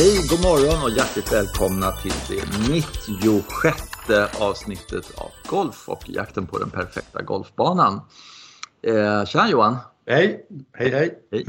[0.00, 6.58] Hej, god morgon och hjärtligt välkomna till det 96 avsnittet av Golf och jakten på
[6.58, 8.00] den perfekta golfbanan.
[8.82, 9.76] Eh, tjena Johan!
[10.06, 11.18] Hej, hej, hej!
[11.30, 11.44] hej.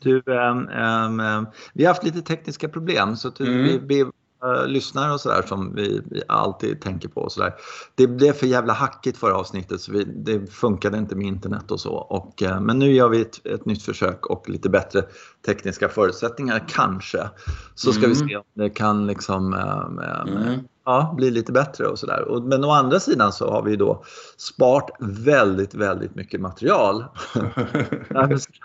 [0.00, 3.62] Du, ähm, ähm, vi har haft lite tekniska problem så att mm.
[3.62, 4.10] vi, vi
[4.44, 7.54] uh, lyssnare och sådär som vi, vi, alltid tänker på och sådär.
[7.94, 11.80] Det blev för jävla hackigt förra avsnittet så vi, det funkade inte med internet och
[11.80, 11.94] så.
[11.94, 15.02] Och, uh, men nu gör vi ett, ett, nytt försök och lite bättre
[15.46, 17.30] tekniska förutsättningar kanske.
[17.74, 18.10] Så ska mm.
[18.10, 20.60] vi se om det kan liksom uh, mm.
[20.84, 22.40] ja, bli lite bättre och sådär.
[22.40, 24.04] Men å andra sidan så har vi då
[24.36, 27.04] sparat väldigt, väldigt mycket material.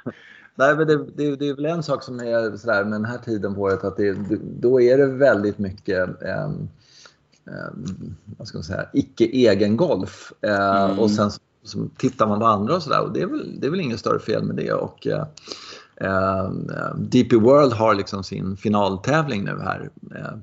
[0.60, 3.18] Nej, men det, det, det, är väl en sak som är sådär med den här
[3.18, 4.18] tiden på året att det,
[4.60, 6.70] då är det väldigt mycket um,
[7.46, 10.34] um, vad ska man säga, icke egen golf.
[10.46, 11.00] Uh, mm.
[11.00, 13.68] Och sen så, så, tittar man på andra och sådär och det är, väl, det
[13.68, 14.74] är väl inget större fel med det.
[14.74, 15.24] Och, uh,
[16.10, 20.38] uh, DP World har liksom sin finaltävling nu här uh,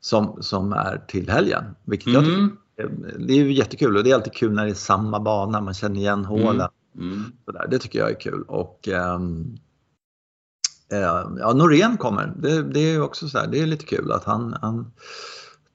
[0.00, 1.64] som, som är till helgen.
[1.84, 2.20] Vilket mm.
[2.20, 5.20] jag tycker det är ju jättekul och det är alltid kul när det är samma
[5.20, 6.54] bana, man känner igen hålen.
[6.54, 6.68] Mm.
[6.96, 7.24] Mm.
[7.44, 8.42] Sådär, det tycker jag är kul.
[8.42, 9.58] Och, ähm,
[10.92, 10.98] äh,
[11.38, 12.32] ja, Norén kommer.
[12.36, 14.92] Det, det är också så här, det är lite kul att han, han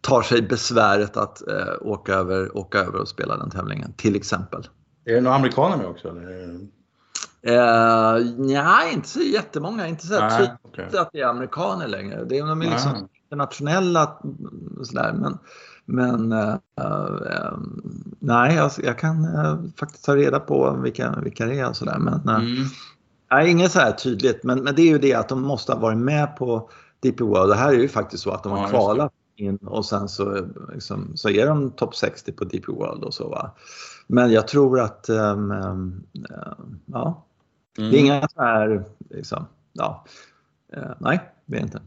[0.01, 4.67] tar sig besväret att äh, åka, över, åka över och spela den tävlingen, till exempel.
[5.05, 6.09] Är det några amerikaner med också?
[6.09, 6.59] Eller?
[7.47, 9.87] Uh, nej, inte så jättemånga.
[9.87, 10.97] Inte så tydligt okay.
[10.97, 12.25] att det är amerikaner längre.
[12.25, 14.17] Det är, de är liksom internationella
[14.83, 15.13] sådär.
[15.13, 15.37] Men,
[15.89, 17.57] men uh, uh,
[18.19, 21.97] nej, jag, jag kan uh, faktiskt ta reda på vilka, vilka det är och sådär.
[21.99, 22.65] Men mm.
[23.31, 24.43] nej, inget så här tydligt.
[24.43, 27.51] Men, men det är ju det att de måste ha varit med på DP World.
[27.51, 30.47] Det här är ju faktiskt så att de har ja, kvalat in och sen så,
[30.73, 33.29] liksom, så är de topp 60 på DP World och så.
[33.29, 33.51] Va?
[34.07, 36.03] Men jag tror att, um, um,
[36.85, 37.25] ja,
[37.77, 37.91] mm.
[37.91, 40.05] det är inga så här, liksom, ja,
[40.99, 41.81] nej, det är inte.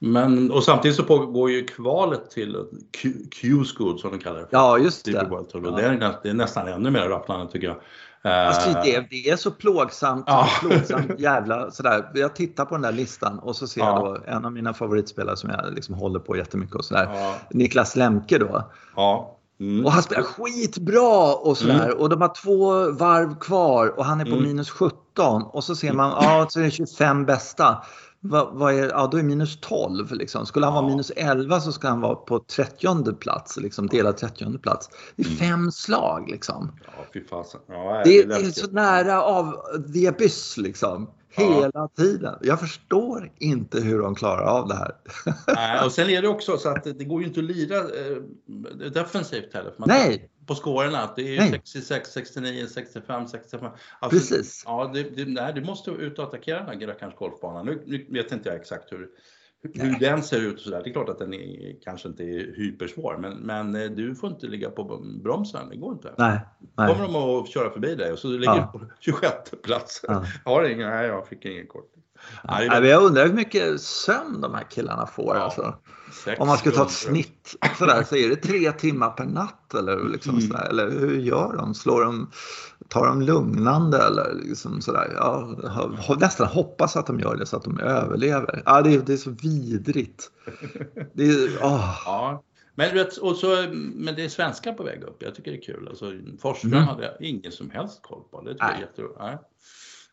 [0.00, 2.64] Men, och samtidigt så pågår ju kvalet till
[3.40, 4.46] Q-School som de kallar det.
[4.50, 5.10] Ja, just det.
[5.10, 5.44] Ja.
[5.52, 7.76] Det, är, det är nästan ännu mer rafflande tycker jag.
[8.22, 10.48] Alltså, det, det är så plågsamt, ja.
[10.60, 12.10] plågsamt jävla sådär.
[12.14, 13.86] Jag tittar på den där listan och så ser ja.
[13.86, 17.10] jag då en av mina favoritspelare som jag liksom håller på jättemycket och sådär.
[17.14, 17.34] Ja.
[17.50, 18.70] Niklas Lemke då.
[18.96, 19.34] Ja.
[19.60, 19.86] Mm.
[19.86, 21.84] Och han spelar skitbra och sådär.
[21.84, 21.98] Mm.
[21.98, 24.42] Och de har två varv kvar och han är på mm.
[24.42, 25.42] minus 17.
[25.42, 27.82] Och så ser man, ja, så är det 25 bästa.
[28.20, 30.12] Vad, vad, är, ja, då är minus 12.
[30.12, 30.46] Liksom.
[30.46, 30.80] Skulle han ja.
[30.80, 34.90] vara minus 11 så ska han vara på 30 plats, liksom, delad 30 plats.
[35.16, 35.38] Det är mm.
[35.38, 36.72] fem slag liksom.
[36.84, 37.60] Ja, fy fasen.
[37.68, 39.54] Ja, det, det, är så nära av
[39.94, 41.10] the abyss liksom.
[41.30, 41.88] Hela ja.
[41.96, 42.34] tiden.
[42.40, 44.92] Jag förstår inte hur de klarar av det här.
[45.46, 48.90] Nej, och sen är det också så att det går ju inte att lira eh,
[48.92, 49.72] defensivt heller.
[49.78, 51.12] Nej, på skårorna.
[51.16, 53.70] Det är ju 66, 69, 65, 65.
[54.00, 54.62] Alltså, Precis.
[54.66, 57.66] Ja, det, det, nej, du måste ut och attackera den här rackarns golfbanan.
[57.66, 59.08] Nu, nu, vet inte jag exakt hur,
[59.74, 60.82] hur den ser ut och sådär.
[60.84, 64.30] Det är klart att den är, kanske inte är hypersvår, men, men eh, du får
[64.30, 64.84] inte ligga på
[65.22, 65.68] bromsen.
[65.68, 66.14] Det går inte.
[66.18, 66.40] Nej,
[66.76, 66.94] nej.
[66.94, 70.04] kommer de att köra förbi dig och så ligger du på 26 plats.
[70.08, 70.24] Ja.
[70.44, 71.92] Har inga, nej, jag fick ingen kort.
[72.44, 72.88] Nej, det...
[72.88, 75.36] Jag undrar hur mycket sömn de här killarna får.
[75.36, 75.42] Ja.
[75.42, 75.74] Alltså.
[76.38, 80.08] Om man skulle ta ett snitt sådär, så är det tre timmar per natt eller,
[80.08, 80.46] liksom mm.
[80.46, 81.74] sådär, eller hur gör de?
[81.74, 82.30] Slår de?
[82.88, 85.12] Tar de lugnande eller liksom sådär?
[85.14, 85.22] Jag
[85.98, 88.62] har nästan hoppas att de gör det så att de överlever.
[88.66, 90.30] Ja, det, är, det är så vidrigt.
[91.12, 92.00] Det är, oh.
[92.04, 92.42] ja.
[92.74, 95.22] Men, och så, men det är svenskar på väg upp.
[95.22, 95.88] Jag tycker det är kul.
[95.88, 96.84] Alltså, Forsström mm.
[96.84, 98.40] hade jag ingen som helst koll på.
[98.40, 99.20] Det tror jag jätteroligt.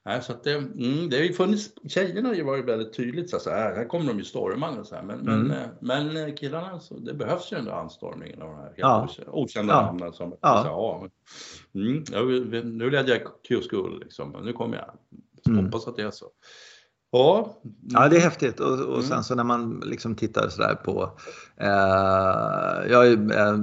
[0.06, 3.50] Nej, så det, mm, det har ju funnits, tjejerna har ju varit väldigt tydligt så
[3.50, 5.48] här, här kommer de ju stormande så här, men, mm.
[5.48, 9.10] men, eh, men eh, killarna, så det behövs ju ändå anstormningen av de här ja.
[9.28, 9.82] okända ja.
[9.82, 10.64] namnen som ja.
[10.64, 11.10] Så, ja,
[11.76, 14.92] mm, nu ledde jag Q-school liksom, nu kommer jag.
[15.48, 15.66] Mm.
[15.66, 16.26] Hoppas att det är så.
[17.18, 17.58] Ja.
[17.90, 18.60] ja, det är häftigt.
[18.60, 21.12] Och, och sen så när man liksom tittar sådär på,
[21.58, 21.68] eh,
[22.92, 23.56] ja, eh,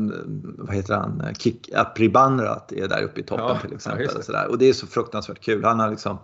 [0.58, 4.06] vad heter han, Kik Apribanrat är där uppe i toppen ja, till exempel.
[4.12, 4.46] Ja, och, sådär.
[4.48, 5.64] och det är så fruktansvärt kul.
[5.64, 6.18] Han har liksom,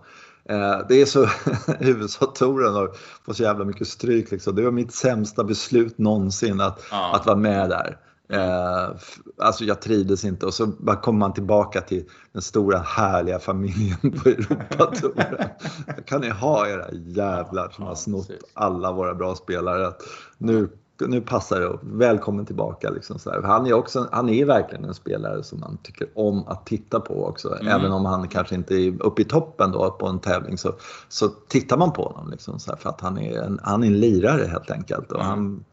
[0.49, 1.29] eh, det är så,
[1.81, 2.91] USA-touren har
[3.27, 4.31] fått så jävla mycket stryk.
[4.31, 4.55] Liksom.
[4.55, 7.15] Det var mitt sämsta beslut någonsin att, ja.
[7.15, 7.97] att vara med där.
[8.33, 8.91] Eh,
[9.39, 13.99] alltså jag trivdes inte och så bara kommer man tillbaka till den stora härliga familjen
[14.23, 15.49] på Europatouren.
[16.07, 19.93] kan ni ha era jävlar som har snott alla våra bra spelare.
[20.39, 20.69] Nu
[21.07, 21.79] nu passar det.
[21.83, 22.91] Välkommen tillbaka.
[22.91, 23.43] Liksom så här.
[23.43, 27.27] Han är också, han är verkligen en spelare som man tycker om att titta på
[27.27, 27.55] också.
[27.61, 27.69] Mm.
[27.69, 30.75] Även om han kanske inte är uppe i toppen då på en tävling så,
[31.09, 32.31] så tittar man på honom.
[32.31, 35.13] Liksom så här, för att han är, en, han är en lirare helt enkelt.
[35.13, 35.29] Och mm.
[35.29, 35.65] han,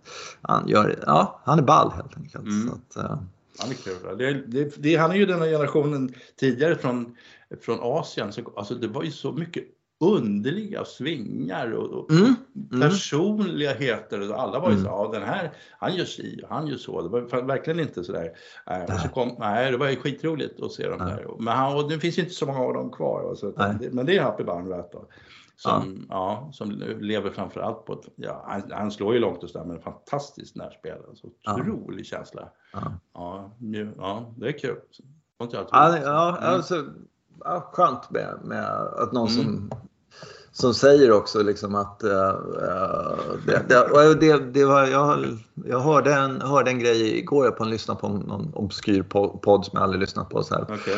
[0.42, 2.45] han, gör, ja, han är ball helt enkelt.
[2.45, 2.68] Mm.
[2.68, 3.18] Så att, uh...
[3.60, 4.18] Han är kul.
[4.18, 7.16] Det, det, det, han är ju den här generationen tidigare från,
[7.62, 8.31] från Asien.
[8.31, 9.63] Så, alltså det var ju så mycket
[10.00, 12.36] underliga svingar och, mm.
[12.72, 12.82] Mm.
[12.82, 14.30] personligheter.
[14.30, 14.92] Och alla var ju så, mm.
[14.92, 17.02] ja den här, han gör si och han gör så.
[17.02, 18.32] Det var verkligen inte sådär.
[18.68, 21.28] Äh, så kom, nej, det var ju skitroligt att se dem där.
[21.40, 23.36] Men han, och det finns ju inte så många av dem kvar.
[23.36, 25.08] Så, det, men det är Happy Barnrat då.
[25.58, 26.16] Som, ja.
[26.44, 26.52] ja.
[26.54, 30.56] som lever framförallt på ett, ja, han, han slår ju långt och sådär men fantastiskt
[30.56, 30.98] närspel.
[31.10, 32.04] Alltså, otrolig ja.
[32.04, 32.50] känsla.
[32.74, 32.94] Ja.
[33.14, 33.52] Ja,
[33.98, 34.78] ja, det är kul.
[35.38, 35.48] Ja,
[35.98, 36.50] ja, mm.
[36.50, 36.86] alltså,
[37.44, 39.44] ja, skönt med, med att någon mm.
[39.44, 39.70] som
[40.56, 42.12] som säger också liksom att uh,
[43.46, 45.26] det, det, det, det, var, jag,
[45.66, 49.04] jag hörde, en, hörde en grej igår på en lyssna på någon obskyr
[49.42, 50.44] podd som jag aldrig lyssnat på.
[50.44, 50.64] Så här.
[50.64, 50.98] Okay.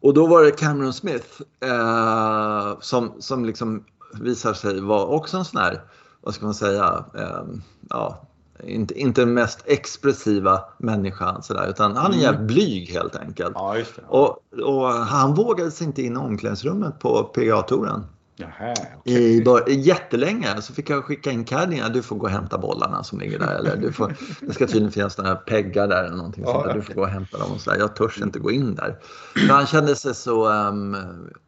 [0.00, 3.84] Och då var det Cameron Smith uh, som, som liksom
[4.20, 5.82] visar sig vara också en sån här,
[6.20, 7.42] vad ska man säga, uh,
[7.90, 8.28] ja,
[8.66, 12.20] inte, inte den mest expressiva människan sådär, utan han är mm.
[12.20, 13.52] jävligt blyg helt enkelt.
[13.54, 13.76] Ja,
[14.06, 18.04] och, och, han vågade sig inte in i omklädningsrummet på PGA-touren.
[18.36, 18.74] Jaha,
[19.04, 19.44] okay.
[19.66, 21.92] I, jättelänge så fick jag skicka in caddien.
[21.92, 23.54] Du får gå och hämta bollarna som ligger där.
[23.54, 26.74] Eller du får, det ska tydligen finnas några peggar där eller någonting ja, sånt där.
[26.74, 27.52] Du får gå och hämta dem.
[27.52, 27.78] Och så där.
[27.78, 28.98] Jag törs inte gå in där.
[29.34, 30.96] För han kände sig så um,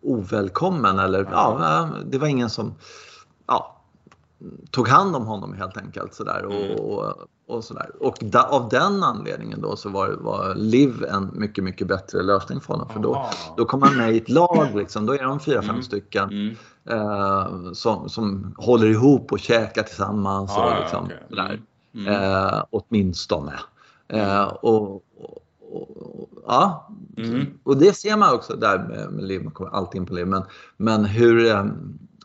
[0.03, 0.99] ovälkommen.
[0.99, 2.75] Eller, ja, det var ingen som
[3.47, 3.84] ja,
[4.71, 6.15] tog hand om honom helt enkelt.
[6.15, 6.45] Så där.
[6.45, 6.79] Och, mm.
[6.79, 7.15] och,
[7.47, 7.91] och, så där.
[8.01, 12.61] och da, av den anledningen då så var, var Liv en mycket, mycket bättre lösning
[12.61, 12.89] för honom.
[12.89, 14.69] För då, då kom han med i ett lag.
[14.75, 15.07] Liksom.
[15.07, 15.83] Då är de fyra, fem mm.
[15.83, 16.29] stycken.
[16.29, 16.55] Mm
[16.91, 20.51] eh, som, som håller ihop och käkar tillsammans.
[20.51, 21.17] Ah, och liksom, okay.
[21.29, 21.61] sådär.
[21.95, 22.15] Mm.
[22.15, 23.53] Eh, åtminstone.
[24.09, 25.03] Eh, och, och,
[25.71, 27.47] och, ja, mm.
[27.63, 30.27] och det ser man också där med, med Liv, man kommer alltid in på Liv.
[30.27, 30.43] Men,
[30.77, 31.65] men hur eh,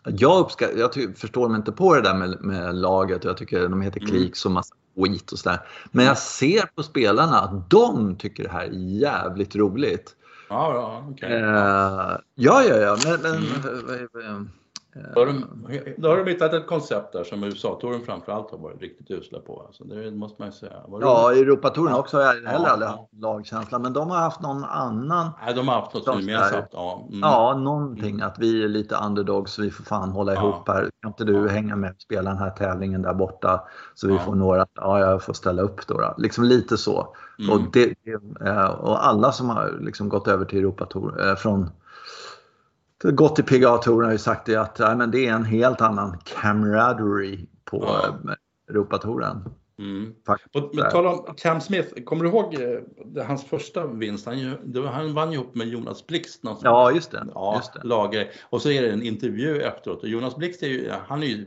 [0.04, 3.24] jag, uppskattar, jag förstår mig inte på det där med, med laget.
[3.24, 4.12] Jag tycker de heter mm.
[4.12, 5.60] Kliks och massa skit och sådär.
[5.92, 10.16] Men jag ser på spelarna att de tycker det här är jävligt roligt.
[10.50, 11.32] Ja, ja, okay.
[11.32, 14.50] eh, ja, ja, ja, men, men mm.
[15.14, 15.46] Då har, de,
[15.98, 19.64] då har de hittat ett koncept där som USA-touren framförallt har varit riktigt usla på.
[19.68, 20.74] Alltså, det måste man ju säga.
[20.88, 23.80] Var ja, Europatouren också har jag heller ja, aldrig haft lagkänsla.
[23.80, 25.30] Men de har haft någon annan.
[25.46, 26.70] Nej, de har haft något gemensamt.
[26.72, 27.20] Ja, mm.
[27.20, 28.16] ja, någonting.
[28.16, 28.28] Mm.
[28.28, 30.42] Att vi är lite underdogs, vi får fan hålla ja.
[30.42, 30.90] ihop här.
[31.02, 31.48] Kan inte du ja.
[31.48, 33.62] hänga med och spela den här tävlingen där borta?
[33.96, 35.98] Så vi får några, ja jag får ställa upp då.
[35.98, 36.16] då.
[36.18, 37.16] Liksom lite så.
[37.40, 37.52] Mm.
[37.52, 37.94] Och, det,
[38.46, 41.70] eh, och alla som har liksom gått över till Europatour eh, från
[43.04, 46.18] gått till PGA-touren har ju sagt det att ja, men det är en helt annan
[46.24, 48.08] camaraderie på ja.
[48.08, 48.36] Eh,
[48.70, 49.50] Europatouren.
[49.80, 50.14] Mm.
[50.74, 54.26] Men tala om Cam Smith, kommer du ihåg eh, hans första vinst?
[54.26, 54.58] Han,
[54.88, 56.42] han vann ju ihop med Jonas Blixt.
[56.62, 57.28] Ja, just det.
[57.34, 57.82] Ja, just det.
[57.84, 58.32] Lager.
[58.50, 61.46] Och så är det en intervju efteråt och Jonas Blixt är ju, han är ju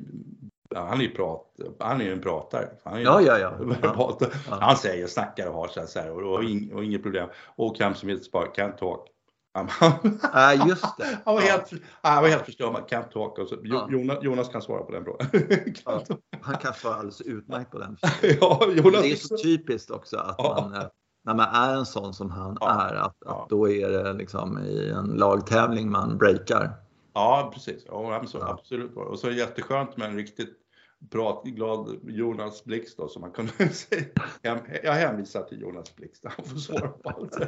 [0.75, 1.47] han är ju prat,
[1.79, 2.69] han är en pratare.
[2.85, 3.39] Han är ja, ja,
[3.83, 4.19] ja.
[4.49, 6.39] Han säger, snackar och har så här och, och,
[6.75, 7.29] och inget problem.
[7.57, 9.09] Och Cam Smith bara, can't talk.
[9.55, 11.19] Ja, just det.
[11.25, 11.73] Han var helt,
[12.03, 12.75] han var helt förstörd.
[12.89, 13.39] Can't talk.
[13.39, 13.89] Och så, ja.
[13.91, 15.29] Jonas, Jonas, kan svara på den frågan.
[15.85, 16.03] ja,
[16.41, 17.97] han kan svara alldeles utmärkt på den.
[18.41, 19.03] ja, Jonas.
[19.03, 20.87] Det är så typiskt också att man, eh,
[21.25, 24.91] när man är en sån som han är, att, att då är det liksom i
[24.91, 26.73] en lagtävling man breakar.
[27.15, 27.85] Ja, precis.
[27.89, 28.97] Ja, absolut.
[28.97, 30.62] Och så är det jätteskönt med en riktigt
[31.11, 34.61] pratglad Jonas Blixt då, som man kunde säga.
[34.83, 37.39] Jag hänvisar till Jonas Blixt, han får svara på allt.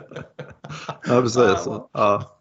[0.87, 1.67] Ja, precis.
[1.93, 2.34] Ja.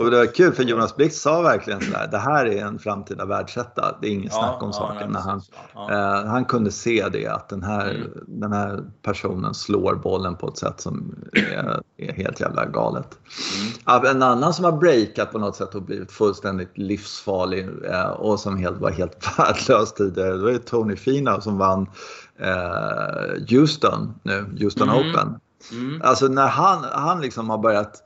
[0.00, 3.24] Och det var kul för Jonas Blixt sa verkligen sådär, det här är en framtida
[3.24, 3.96] världsetta.
[4.00, 5.12] Det är inget snack om ja, saken.
[5.12, 5.42] när han,
[5.74, 5.92] ja.
[5.92, 8.10] eh, han kunde se det, att den här, mm.
[8.26, 13.18] den här personen slår bollen på ett sätt som är, är helt jävla galet.
[13.86, 14.06] Mm.
[14.16, 18.56] En annan som har breakat på något sätt och blivit fullständigt livsfarlig eh, och som
[18.56, 21.86] helt, var helt värdelös tidigare, ju Tony Fina som vann
[22.38, 25.10] eh, Houston nu, Houston mm.
[25.10, 25.40] Open.
[25.72, 26.02] Mm.
[26.04, 28.02] Alltså när han, han liksom har börjat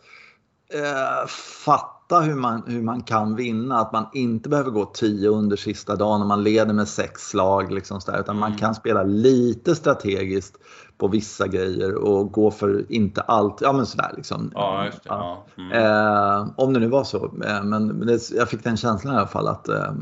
[0.74, 1.26] eh,
[1.64, 5.96] fatta hur man, hur man kan vinna, att man inte behöver gå 10 under sista
[5.96, 7.72] dagen och man leder med sex slag.
[7.72, 8.50] Liksom så där, utan mm.
[8.50, 10.56] man kan spela lite strategiskt
[10.98, 13.60] på vissa grejer och gå för inte allt.
[13.60, 14.50] Ja men sådär liksom.
[14.54, 15.46] Ja, det, ja.
[15.58, 15.72] Mm.
[15.72, 17.24] Eh, om det nu var så.
[17.46, 19.92] Eh, men det, jag fick den känslan i alla fall att eh,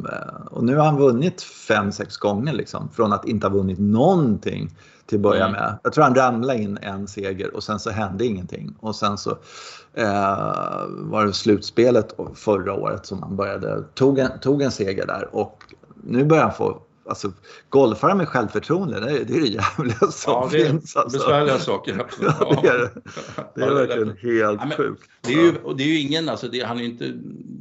[0.51, 2.89] och nu har han vunnit fem, sex gånger liksom.
[2.89, 4.71] Från att inte ha vunnit någonting
[5.09, 5.53] till att börja mm.
[5.53, 5.79] med.
[5.83, 8.75] Jag tror han ramlade in en seger och sen så hände ingenting.
[8.81, 9.31] Och sen så
[9.95, 15.29] eh, var det slutspelet förra året som han började, tog en, tog en seger där
[15.35, 15.63] och
[16.05, 17.33] nu börjar han få alltså,
[17.69, 20.97] golfare med självförtroende, det är det, är det jävliga som Ja, det är finns.
[20.97, 21.19] Alltså.
[21.19, 22.07] besvärliga saker.
[22.21, 22.91] Ja, det är det.
[23.55, 25.03] Det är verkligen helt Ja, men sjukt.
[25.21, 26.89] Det är ju, och det är ju ingen, alltså det, han är ju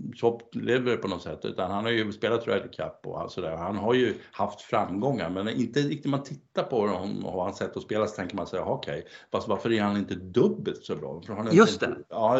[0.07, 3.55] inte topplever på något sätt, utan han har ju spelat Ryder Cup och sådär.
[3.55, 7.77] Han har ju haft framgångar, men inte riktigt man tittar på honom och hans sätt
[7.77, 11.13] att spela så tänker man sig, okej, fast varför är han inte dubbelt så bra?
[11.13, 12.03] Varför har han Just inte, det.
[12.09, 12.39] Ja,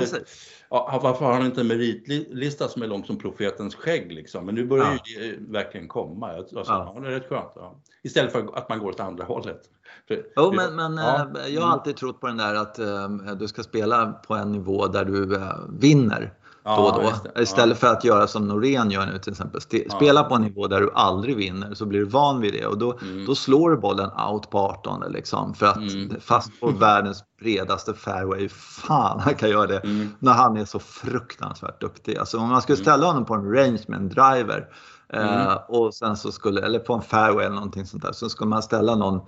[0.69, 4.45] ja, varför har han inte en meritlista som är lång som profetens skägg liksom?
[4.45, 5.21] Men nu börjar Ja.
[5.23, 6.31] ju det verkligen komma.
[6.31, 6.91] Alltså, Ja.
[6.95, 7.01] ja.
[7.01, 7.51] det är rätt skönt.
[7.55, 7.81] Ja.
[8.03, 9.61] Istället för att man går åt andra hållet.
[10.07, 13.09] För, Jo, men, men eh, jag har alltid trott på den där att eh,
[13.39, 16.33] du ska spela på en nivå där du eh, vinner
[16.75, 17.13] då och då.
[17.35, 17.41] det.
[17.41, 19.61] Istället för att göra som Norén gör nu till exempel.
[19.61, 19.95] Ste- Ja.
[19.95, 22.77] Spela på en nivå där du aldrig vinner så blir du van vid det och
[22.77, 23.25] då, Mm.
[23.25, 25.53] då slår du bollen out på 18 liksom.
[25.53, 26.15] För att Mm.
[26.21, 29.77] fast på världens bredaste fairway, fan han kan göra det.
[29.79, 30.09] Mm.
[30.19, 32.17] När han är så fruktansvärt duktig.
[32.17, 34.67] Alltså om man skulle ställa honom på en range med en driver
[35.13, 35.57] eh, Mm.
[35.67, 38.63] och sen så skulle, eller på en fairway eller någonting sånt där, så skulle man
[38.63, 39.21] ställa någon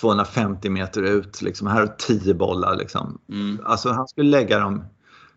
[0.00, 3.18] 250 meter ut, liksom, här är 10 bollar liksom.
[3.32, 3.58] Mm.
[3.64, 4.84] Alltså han skulle lägga dem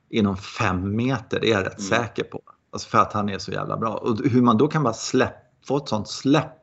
[0.10, 1.90] inom fem meter, det är jag rätt Mm.
[1.90, 2.42] säker på.
[2.72, 3.94] Alltså för att han är så jävla bra.
[3.94, 5.36] Och hur man då kan bara släpp,
[5.68, 6.62] få ett sånt släpp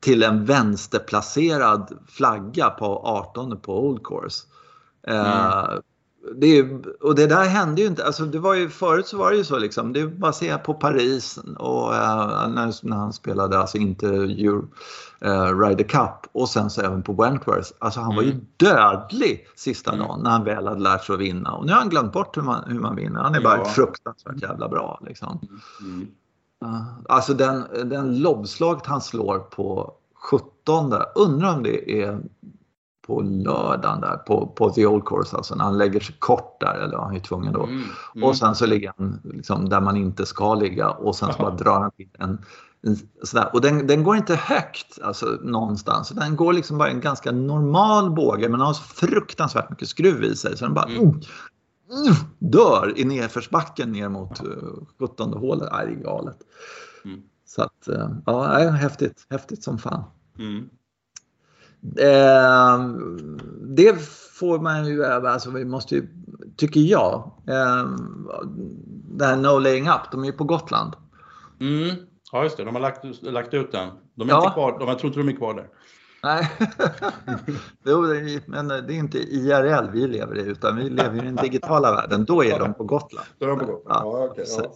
[0.00, 4.46] till en vänsterplacerad flagga på 18 på Old Course.
[5.06, 5.68] Eh,
[6.36, 8.04] det är, och det där hände ju inte.
[8.04, 9.92] Alltså det var ju, förut så var det ju så liksom.
[9.92, 14.06] Det är bara att se på Paris och eh, när, när han spelade alltså inte
[14.06, 14.68] Euro,
[15.20, 17.70] eh, Ryder Cup och sen så även på Wentworth.
[17.78, 18.46] Alltså han var ju Mm.
[18.56, 20.06] dödlig sista Mm.
[20.06, 21.52] dagen när han väl hade lärt sig att vinna.
[21.52, 23.20] Och nu har han glömt bort hur man, hur man vinner.
[23.20, 23.64] Han är bara Ja.
[23.64, 25.40] fruktansvärt jävla bra liksom.
[25.80, 26.06] Mm.
[26.64, 29.92] Uh, Alltså den, den lobbslaget han slår på
[30.30, 32.20] 17 där, undrar om det är
[33.08, 36.74] på lördagen där på, på The Old Course, alltså när han lägger sig kort där,
[36.74, 37.62] eller han är tvungen då.
[37.62, 37.84] Mm.
[38.14, 38.28] Mm.
[38.28, 41.54] Och sen så ligger han liksom där man inte ska ligga och sen så bara
[41.56, 42.38] drar han till en,
[42.82, 43.50] en sådär.
[43.52, 46.08] Och den, den går inte högt alltså, någonstans.
[46.08, 50.36] Den går liksom bara en ganska normal båge men har så fruktansvärt mycket skruv i
[50.36, 51.00] sig så den bara Mm.
[51.00, 51.20] mm.
[51.90, 55.68] Mm, dör i nedförsbacken ner mot uh, 17 hålet.
[55.72, 56.38] Nej, det är galet.
[57.04, 57.20] Mm.
[57.46, 59.26] Så att, eh, ja, häftigt.
[59.30, 60.04] Häftigt som fan.
[60.38, 60.68] Mm.
[61.98, 62.78] Eh,
[63.76, 64.00] det
[64.38, 66.08] får man ju, alltså vi måste ju,
[66.56, 67.84] tycker jag, eh,
[69.10, 70.92] det här No Laying Up, de är ju på Gotland.
[71.60, 71.96] Mm.
[72.32, 72.64] Ja, just det.
[72.64, 73.88] De har lagt, lagt ut den.
[74.14, 74.42] De är Ja.
[74.42, 74.78] inte kvar.
[74.78, 75.66] De, jag tror inte de är kvar där.
[76.22, 76.50] Nej,
[77.84, 81.20] jo, det är- men det är inte IRL vi lever i utan vi lever i
[81.26, 82.24] den digitala världen.
[82.24, 83.26] Då är de på Gotland.
[83.38, 84.06] Då är de på Gotland.
[84.06, 84.72] Ja, okej, så-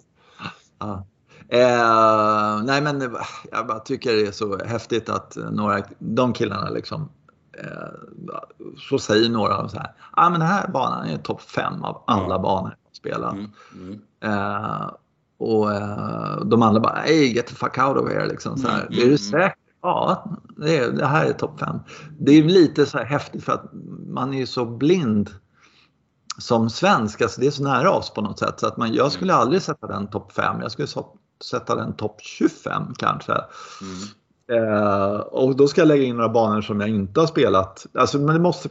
[0.78, 1.06] Ja.
[1.52, 3.16] Eh, nej men
[3.52, 7.08] jag bara tycker det är så häftigt att några, de killarna liksom
[7.58, 7.88] eh,
[8.88, 12.02] så säger några av så här, ah, men den här banan är topp fem av
[12.06, 12.38] alla Ja.
[12.38, 13.30] banor jag spelar.
[13.30, 13.50] Mm.
[13.74, 14.00] Mm.
[14.20, 14.90] Eh,
[15.38, 18.58] och eh, de andra bara, hey get the fuck out of here liksom.
[18.58, 19.54] Så här, Mm, är du mm, säker?
[19.82, 20.24] Ja,
[20.56, 21.78] det, är, det här är topp fem.
[22.18, 23.70] Det är lite så här häftigt för att
[24.08, 25.30] man är ju så blind
[26.38, 28.60] som svensk, alltså det är så nära oss på något sätt.
[28.60, 30.88] Så att man, jag skulle aldrig sätta den topp fem, jag skulle
[31.44, 33.32] sätta den topp 25 kanske.
[33.32, 34.64] Mm.
[34.64, 37.86] Eh, och då ska jag lägga in några banor som jag inte har spelat.
[37.94, 38.68] Alltså, men det måste,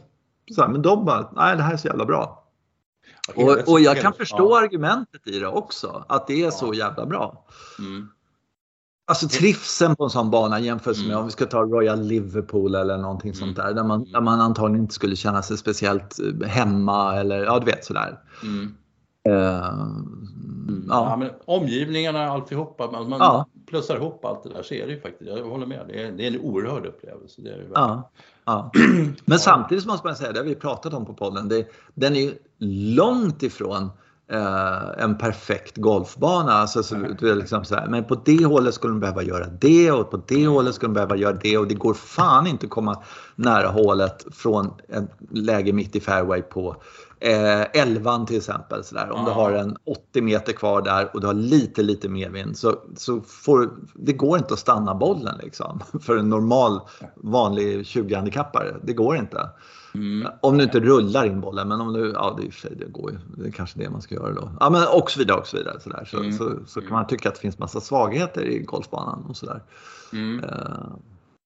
[0.54, 2.38] så här, men de bara, nej det här är så jävla bra.
[3.34, 7.44] Och, och jag kan förstå argumentet i det också, att det är så jävla bra.
[7.78, 8.08] Mm.
[9.06, 11.18] Alltså trivseln på en sån bana jämfört med Mm.
[11.18, 13.74] om vi ska ta Royal Liverpool eller någonting sånt där.
[13.74, 17.66] Där man, där man antagligen inte skulle känna sig speciellt eh, hemma eller ja, du
[17.66, 18.18] vet sådär.
[18.42, 18.74] Mm.
[19.24, 19.32] Eh,
[20.88, 21.08] Ja.
[21.10, 21.16] ja.
[21.16, 23.46] men omgivningarna, alltihopa, man, man Ja.
[23.66, 26.12] plussar ihop allt det där så är det ju faktiskt, jag håller med, det är,
[26.12, 27.42] det är en oerhörd upplevelse.
[27.42, 27.66] Det är det.
[27.74, 28.10] Ja,
[28.44, 28.70] ja.
[29.24, 32.20] Men samtidigt måste man säga, det har vi pratat om på podden, det, den är
[32.20, 32.34] ju
[32.94, 33.90] långt ifrån
[34.32, 36.52] eh, en perfekt golfbana.
[36.52, 39.92] Alltså, så, du liksom så här, men på det hållet skulle de behöva göra det
[39.92, 42.70] och på det hållet skulle de behöva göra det och det går fan inte att
[42.70, 43.02] komma
[43.36, 46.76] nära hålet från ett läge mitt i fairway på
[47.22, 48.84] eh, 11 till exempel.
[48.84, 49.10] Så där.
[49.10, 52.74] Om du har en 80 meter kvar där och du har lite, lite medvind så,
[52.96, 56.80] så får, det går inte att stanna bollen liksom för en normal
[57.16, 58.76] vanlig 20-handikappare.
[58.82, 59.50] Det går inte.
[59.94, 60.28] Mm.
[60.42, 63.10] Om du inte rullar in bollen, men om du, ja det, är för det går
[63.10, 63.18] ju.
[63.36, 64.50] Det är kanske det man ska göra då.
[64.60, 65.80] Ja men och så vidare och så vidare.
[65.80, 66.04] Så, där.
[66.10, 66.32] så, Mm.
[66.32, 69.62] så, så kan man tycka att det finns massa svagheter i golfbanan och sådär.
[70.12, 70.44] Mm.
[70.44, 70.50] Uh,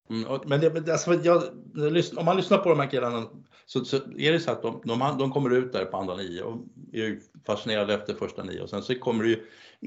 [0.09, 1.43] Mm, och- men det, alltså, jag,
[2.17, 3.25] om man lyssnar på de här killarna
[3.65, 6.41] så, så är det så att de, de, de kommer ut där på andra nio
[6.43, 6.57] och
[6.93, 9.45] är fascinerade efter första nio och sen så kommer det ju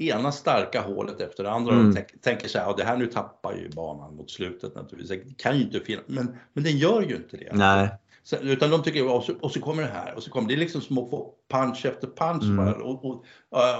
[0.09, 1.93] ena starka hålet efter det andra och Mm.
[1.93, 5.23] de tänk, tänker så här, ja, det här nu tappar ju banan mot slutet naturligtvis.
[5.27, 7.51] Det kan ju inte finnas, men, men den gör ju inte det.
[7.53, 7.89] nej.
[8.37, 10.81] Utan de tycker, och så, och så kommer det här och så kommer det liksom
[10.81, 12.73] små punch efter punch mm.
[12.73, 13.25] Och, och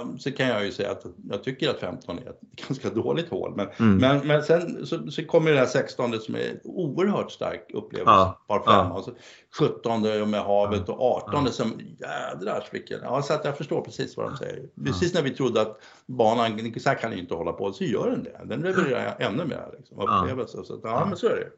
[0.02, 3.28] um, så kan jag ju säga att jag tycker att 15 är ett ganska dåligt
[3.28, 3.52] hål.
[3.56, 3.96] Men, mm.
[3.96, 8.44] men, men sen så, så kommer det här 16 som är oerhört stark upplevelse, ja.
[8.48, 8.86] par fem.
[8.90, 8.92] Ja.
[8.92, 9.12] Och så
[9.58, 11.52] 17 med havet och 18 ja.
[11.52, 14.62] som jädrars vilken, ja så att jag förstår precis vad de säger.
[14.84, 18.22] Precis när vi trodde att banan, så här kan inte hålla på, så gör den
[18.22, 18.40] det.
[18.44, 20.64] Den levererar ännu mer liksom, upplevelse.
[20.64, 21.50] Så att, ja, men så är det.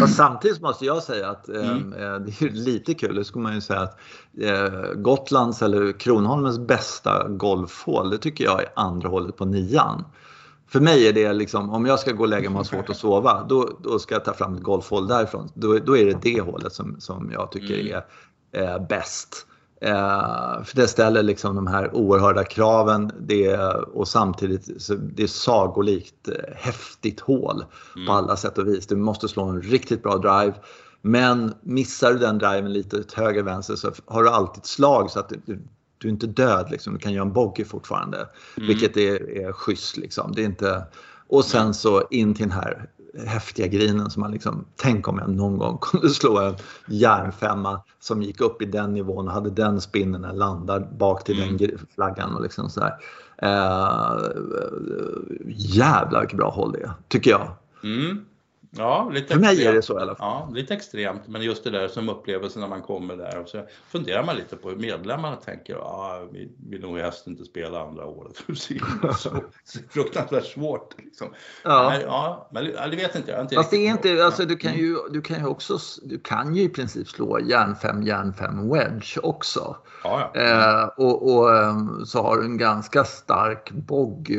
[0.00, 1.92] Fast samtidigt måste jag säga att eh, mm.
[1.92, 3.98] eh, det är lite kul, det skulle man ju säga att
[4.40, 10.04] eh, Gotlands eller Kronholmens bästa golfhål, det tycker jag är andra hålet på nian.
[10.68, 12.90] För mig är det liksom, om jag ska gå och lägga mig och ha svårt
[12.90, 15.50] att sova, då, då ska jag ta fram ett golfhål därifrån.
[15.54, 18.02] Då, då är det det hålet som, som jag tycker mm.
[18.52, 19.47] är eh, bäst.
[19.80, 23.56] Eh, för det ställer liksom de här oerhörda kraven det,
[23.94, 27.64] och samtidigt så det är sagolikt eh, häftigt hål
[27.96, 28.06] mm.
[28.06, 28.86] på alla sätt och vis.
[28.86, 30.54] Du måste slå en riktigt bra drive.
[31.02, 35.20] Men missar du den driven lite till höger vänster så har du alltid slag så
[35.20, 35.62] att du,
[35.98, 36.70] du är inte död.
[36.70, 36.92] Liksom.
[36.92, 38.28] Du kan göra en bogey fortfarande.
[38.56, 38.68] Mm.
[38.68, 39.96] Vilket är, är schysst.
[39.96, 40.32] Liksom.
[40.32, 40.82] Det är inte...
[41.30, 42.90] Och sen så in till den här
[43.26, 46.54] häftiga grinen som man liksom, tänk om jag någon gång kunde slå en
[46.86, 51.42] järnfemma som gick upp i den nivån och hade den spinnen när landar bak till
[51.42, 51.56] mm.
[51.56, 52.94] den flaggan och liksom sådär.
[53.42, 54.18] Eh,
[55.46, 57.50] jävlar vilket bra håll det är, tycker jag.
[57.82, 58.24] Mm.
[58.70, 60.28] Ja, lite För mig är det så i alla fall.
[60.28, 63.38] Ja, lite extremt, men just det där som upplevelse när man kommer där.
[63.38, 65.74] Och så funderar man lite på hur medlemmarna tänker.
[65.74, 68.36] Ja, vi vill nog helst inte spela andra året.
[69.18, 69.30] så,
[69.90, 70.94] fruktansvärt svårt.
[70.98, 71.28] Liksom.
[71.64, 71.90] Ja.
[71.92, 73.40] Men, ja, men det vet inte jag.
[73.40, 76.54] Inte Fast det är inte, alltså, du kan ju, du kan ju också, du kan
[76.54, 79.76] ju i princip slå järn 5, järn 5 wedge också.
[80.04, 80.40] Ja, ja.
[80.40, 84.32] Eh, och, och, ehm, så har du en ganska stark bogg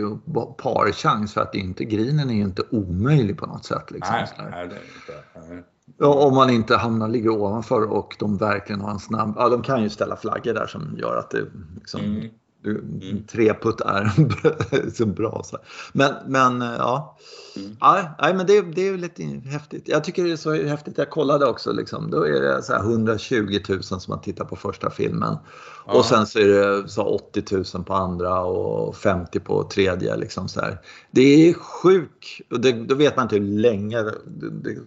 [0.58, 3.92] parchans för att inte grinen är inte omöjlig på något sätt.
[3.92, 4.19] Liksom.
[4.38, 5.54] Nej, nej, det är inte.
[5.54, 5.64] Nej.
[5.98, 9.34] Ja, om man inte hamnar, ligger ovanför och de verkligen har en snabb...
[9.38, 11.46] Ja, de kan ju ställa flaggor där som gör att det
[11.76, 12.30] liksom, mm.
[12.66, 13.24] Mm.
[13.28, 14.12] Treputt är
[14.96, 15.42] så bra.
[15.46, 15.58] Så.
[15.94, 17.18] Men, men ja.
[17.56, 17.78] Mm.
[18.20, 19.88] nej, men det, det är lite häftigt.
[19.88, 20.98] Jag tycker det är så häftigt.
[20.98, 21.72] Jag kollade också.
[21.72, 25.38] Liksom, då är det så 120 000 som har tittat på första filmen.
[25.92, 25.98] Ja.
[25.98, 27.44] Och sen så är det så 80
[27.76, 30.18] 000 på andra och 50 på tredje.
[30.18, 30.78] Liksom så här.
[31.12, 32.26] Det är sjukt.
[32.88, 34.16] då vet man inte hur länge det,
[34.52, 34.78] det,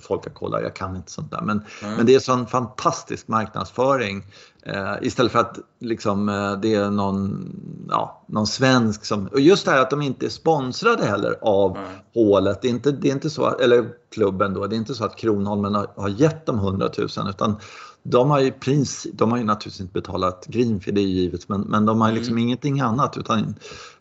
[0.00, 0.62] folk har kollat.
[0.62, 1.40] Jag kan inte sånt där.
[1.42, 1.94] Men, mm.
[1.96, 4.24] men det är sån fantastisk marknadsföring.
[4.62, 7.52] Eh, istället för att liksom, eh, det är någon,
[7.88, 9.26] ja, någon svensk som...
[9.26, 11.88] Och just det här att de inte är sponsrade heller av mm.
[12.14, 12.62] hålet.
[12.62, 15.16] Det är, inte, det är inte så, eller klubben då, det är inte så att
[15.16, 17.56] Kronholmen har, har gett dem 100 000 utan
[18.02, 21.60] de har ju, prins, de har ju naturligtvis inte betalat Greenfield, det är givet, men,
[21.60, 22.44] men de har liksom mm.
[22.44, 23.54] ingenting annat utan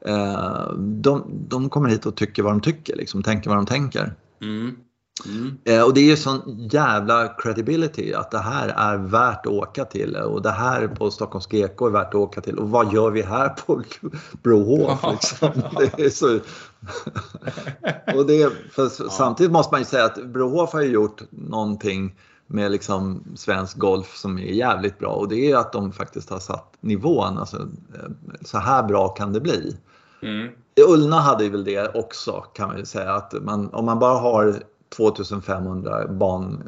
[0.06, 4.14] eh, de, de kommer hit och tycker vad de tycker, liksom, tänker vad de tänker.
[4.42, 4.76] Mm.
[5.26, 5.58] Mm.
[5.66, 9.86] Eh, och det är ju sån jävla credibility att det här är värt att åka
[9.86, 13.12] till och det här på Stockholms GK är värt att åka till och vad gör
[13.12, 13.84] vi här på
[14.44, 15.00] Brohof?
[15.12, 15.50] Liksom?
[15.96, 16.40] Det är så...
[18.18, 22.16] och det, för Samtidigt måste man ju säga att Brohof har gjort någonting
[22.52, 26.40] med liksom svensk golf som är jävligt bra och det är att de faktiskt har
[26.40, 27.38] satt nivån.
[27.38, 28.10] Alltså, eh,
[28.42, 29.78] så här bra kan det bli.
[30.22, 30.50] Mm.
[30.88, 34.64] Ullna hade väl det också kan man ju säga att man, om man bara har
[34.96, 36.64] 2500 ban,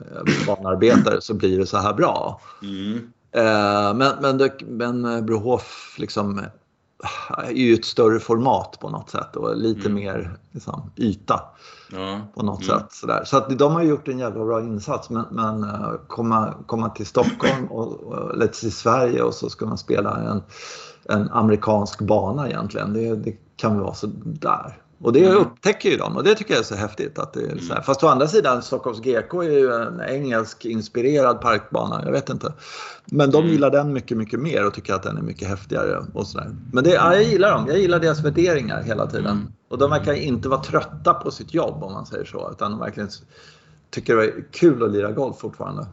[0.48, 2.42] banarbetare så blir det så här bra.
[2.64, 3.12] Mm.
[3.32, 6.46] Eh, men, men, det, men Brohof liksom eh,
[7.38, 9.94] är ju ett större format på något sätt och lite mm.
[9.94, 11.42] mer liksom, yta
[11.92, 12.22] ja.
[12.36, 12.80] på något mm.
[12.80, 12.92] sätt.
[12.92, 13.24] Sådär.
[13.26, 17.06] Så att de har gjort en jävla bra insats men, men eh, komma, komma till
[17.06, 20.44] Stockholm och, eller till Sverige och så ska man spela en,
[21.04, 22.94] en amerikansk bana egentligen.
[22.94, 24.81] Det, det kan vara så där.
[25.04, 25.38] Och det mm.
[25.38, 27.20] upptäcker ju de och det tycker jag är så häftigt.
[27.20, 27.72] Att det är så här.
[27.72, 27.84] Mm.
[27.84, 32.02] Fast å andra sidan, Stockholms GK är ju en engelsk inspirerad parkbana.
[32.06, 32.54] Jag vet inte.
[33.06, 33.52] Men de mm.
[33.52, 36.06] gillar den mycket, mycket mer och tycker att den är mycket häftigare.
[36.14, 36.56] Och så där.
[36.74, 37.68] Men det, ja, jag gillar dem.
[37.68, 39.26] Jag gillar deras värderingar hela tiden.
[39.26, 39.52] Mm.
[39.70, 42.52] Och de verkar inte vara trötta på sitt jobb om man säger så.
[42.52, 43.10] Utan de verkligen
[43.90, 45.88] tycker det är kul att lira golf fortfarande.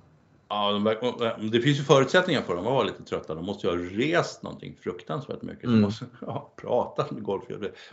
[0.49, 3.35] Ja, de, det finns ju förutsättningar för dem att vara lite trötta.
[3.35, 5.63] De måste ju ha rest någonting fruktansvärt mycket.
[5.63, 5.81] De mm.
[5.81, 7.45] måste ha pratat med golf.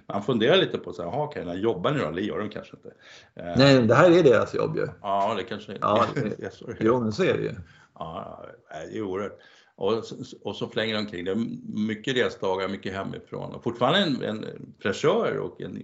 [0.06, 2.06] Man funderar lite på så här, okej, okay, jobbar ni då?
[2.06, 2.89] Eller gör de kanske inte?
[3.36, 4.88] Eh, Nej, det här är deras jobb ju.
[5.02, 5.78] Ja, det kanske är.
[5.82, 7.56] Ja, det, jo, men så är det ju.
[8.00, 9.39] Ja, det är oerhört.
[9.78, 10.04] Och,
[10.41, 11.26] och så flänger de omkring.
[11.26, 11.48] Det är
[11.88, 15.84] mycket resdagar, mycket hemifrån och fortfarande en, en fräschör och en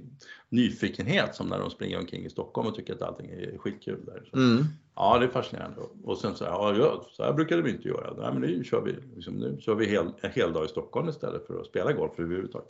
[0.52, 4.30] nyfikenhet som när de springer omkring i Stockholm och tycker att allting är skitkul där.
[4.32, 4.66] Så, mm.
[4.96, 5.82] Ja, det är fascinerande.
[6.04, 8.14] Och sen så här, ja, så här brukade vi inte göra.
[8.18, 11.10] Nej, men nu kör vi, liksom, nu kör vi hel, en hel dag i Stockholm
[11.10, 12.70] istället för att spela golf överhuvudtaget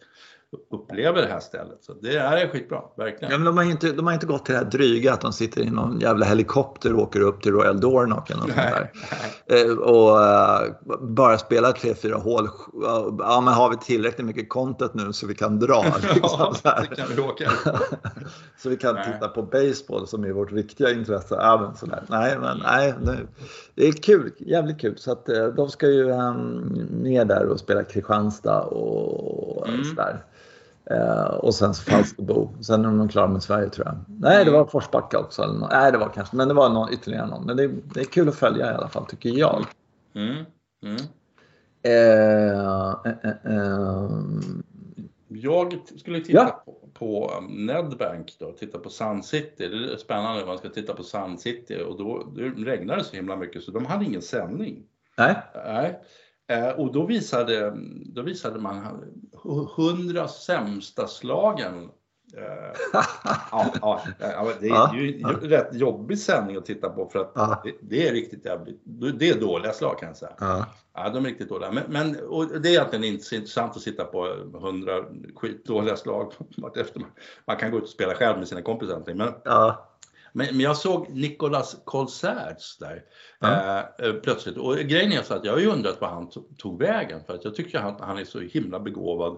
[0.72, 1.84] upplever det här stället.
[1.84, 3.32] Så det är skitbra, verkligen.
[3.32, 5.34] Ja, men de, har inte, de har inte gått till det här dryga att de
[5.34, 8.91] sitter i någon jävla helikopter och åker upp till Royal Dornock eller något där.
[9.46, 12.50] Eh, och uh, bara spelar tre, fyra hål.
[13.20, 15.84] Ja, men har vi tillräckligt mycket content nu så vi kan dra?
[16.13, 17.52] Liksom, ja, det kan vi åka.
[18.58, 19.14] så vi kan nej.
[19.14, 21.36] titta på baseball som är vårt riktiga intresse.
[21.36, 22.04] Ja, men sådär.
[22.10, 22.94] Nej, men nej,
[23.76, 24.98] det är kul, jävligt kul.
[24.98, 29.84] Så att uh, de ska ju um, ner där och spela Kristianstad och mm.
[29.84, 30.24] sådär.
[30.92, 32.50] Eh, och sen Falsterbo.
[32.62, 33.96] Sen är de klara med Sverige tror jag.
[34.08, 35.42] Nej, det var Forsbacka också.
[35.42, 37.46] Eller Nej, det var kanske, men det var någon, ytterligare någon.
[37.46, 39.66] Men det, det är kul att följa i alla fall, tycker jag.
[40.16, 40.46] Mm.
[40.84, 40.98] Mm.
[41.84, 44.10] Eh, eh, eh
[45.28, 46.64] jag skulle titta ja.
[46.66, 49.68] på, på um, Nedbank då, titta på Sun City.
[49.68, 53.36] Det är spännande, man ska titta på Sun City och då det regnade så himla
[53.36, 54.84] mycket så de hade ingen sändning.
[55.18, 55.36] Nej.
[55.56, 56.02] Nej.
[56.48, 57.74] Eh, och då visade,
[58.06, 59.04] då visade man
[59.78, 61.90] 100 sämsta slagen.
[62.38, 63.00] Eh,
[63.52, 67.62] ja, ja, det är ju en rätt jobbig sändning att titta på för att ja.
[67.63, 68.82] det, det, är riktigt jävligt.
[69.20, 70.32] Det är dåliga slag kan jag säga.
[70.39, 71.72] Ja, ja de är riktigt dåliga.
[71.72, 72.12] Men, men
[72.62, 75.04] det är egentligen inte intressant att sitta på 100
[75.36, 77.10] skitdåliga slag vartefter man,
[77.46, 79.04] man kan gå ut och spela själv med sina kompisar.
[79.06, 79.88] Men, ja.
[80.34, 83.04] Men, men jag såg Nicolas Colserts där
[83.39, 83.48] ja.
[83.48, 84.58] Eh, eh, plötsligt.
[84.58, 87.46] Och grejen är så att jag har ju undrat vad han tog vägen för att
[87.46, 89.38] jag tycker att han är så himla begåvad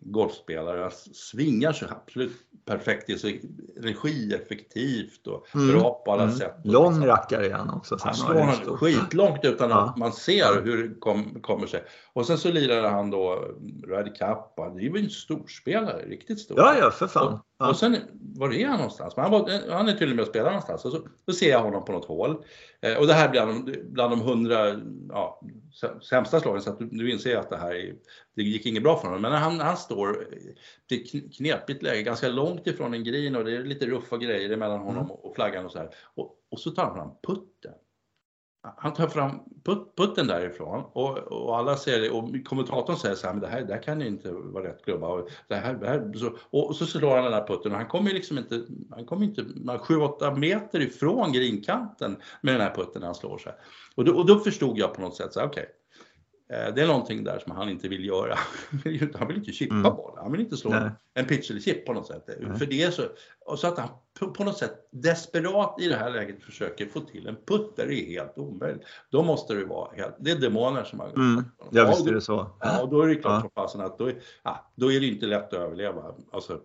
[0.00, 0.80] golfspelare.
[0.80, 2.32] Han svingar sig absolut
[2.64, 3.28] perfekt, det är så
[3.76, 5.68] energieffektivt och mm.
[5.68, 6.34] bra på alla mm.
[6.34, 6.56] sätt.
[6.64, 7.96] Lång rackare är han också.
[8.00, 9.84] Han slår skitlångt utan ja.
[9.84, 11.84] att man ser hur det kom, kommer sig.
[12.12, 13.44] Och sen så lirade han då
[13.82, 16.58] Ryder Cup, det är ju en storspelare, riktigt stor.
[16.58, 17.32] Ja, ja, för fan.
[17.32, 17.68] Och, ja.
[17.68, 17.96] och sen,
[18.36, 19.16] var är han någonstans?
[19.16, 20.84] Men han, var, han är tydligen med och spelar någonstans.
[20.84, 22.44] Och så, så ser jag honom på något hål.
[22.80, 25.40] Eh, och det här bland, bland de hundra ja,
[26.02, 27.94] sämsta slagen, så att du, du inser att det här är,
[28.34, 29.22] det gick inget bra för honom.
[29.22, 30.22] Men han, han står
[30.88, 34.56] i ett knepigt läge, ganska långt ifrån en green och det är lite ruffa grejer
[34.56, 35.10] mellan honom mm.
[35.10, 35.90] och flaggan och så här.
[36.14, 37.72] Och, och så tar han fram putten
[38.76, 39.30] han tar fram
[39.64, 43.48] put, putten därifrån och, och alla ser det och kommentatorn säger så här, men det
[43.48, 45.08] här, det här kan ju inte vara rätt klubba.
[45.08, 47.88] Och, det här, det här, så, och så slår han den där putten och han
[47.88, 53.06] kommer liksom inte, han kommer inte 7-8 meter ifrån grinkanten med den här putten när
[53.06, 53.52] han slår sig.
[53.94, 55.72] Och då, och då förstod jag på något sätt så okej, okay,
[56.48, 58.34] det är någonting där som han inte vill göra.
[59.14, 59.96] Han vill inte chippa mm.
[59.96, 60.18] bollen.
[60.22, 60.90] Han vill inte slå Nej.
[61.14, 62.28] en pitch eller chip på något sätt.
[62.40, 62.58] Nej.
[62.58, 63.02] För det så,
[63.46, 63.88] och så att han
[64.32, 67.94] på något sätt desperat i det här läget försöker få till en putt där det
[67.94, 68.82] är helt omöjligt.
[69.10, 71.44] Då måste det vara helt, det är demoner som har mm.
[71.70, 72.56] Ja, visst är det så.
[72.60, 73.40] Ja, och då är det klart ja.
[73.40, 74.10] som fasen att då,
[74.42, 76.14] ja, då är det inte lätt att överleva.
[76.32, 76.60] Alltså,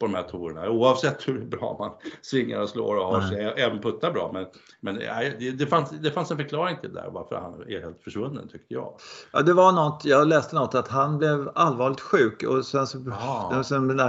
[0.00, 1.90] på de här tourerna oavsett hur bra man
[2.22, 4.30] svingar och slår och har sig, även puttar bra.
[4.32, 4.46] Men,
[4.80, 8.02] men det, det, fanns, det fanns en förklaring till det där varför han är helt
[8.02, 8.92] försvunnen tyckte jag.
[9.32, 12.98] Ja, det var något, jag läste något att han blev allvarligt sjuk och sen så,
[13.10, 13.62] ah.
[13.62, 14.00] sen,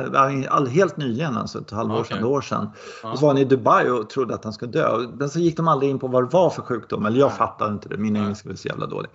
[0.49, 2.17] all, helt nyligen, alltså ett halvår okay.
[2.17, 2.69] sedan, år sedan.
[3.03, 3.11] Ah.
[3.11, 5.07] Och så var han i Dubai och trodde att han skulle dö.
[5.13, 7.73] Men så gick de aldrig in på vad det var för sjukdom, eller jag fattade
[7.73, 9.09] inte det, min engelska var så jävla dålig.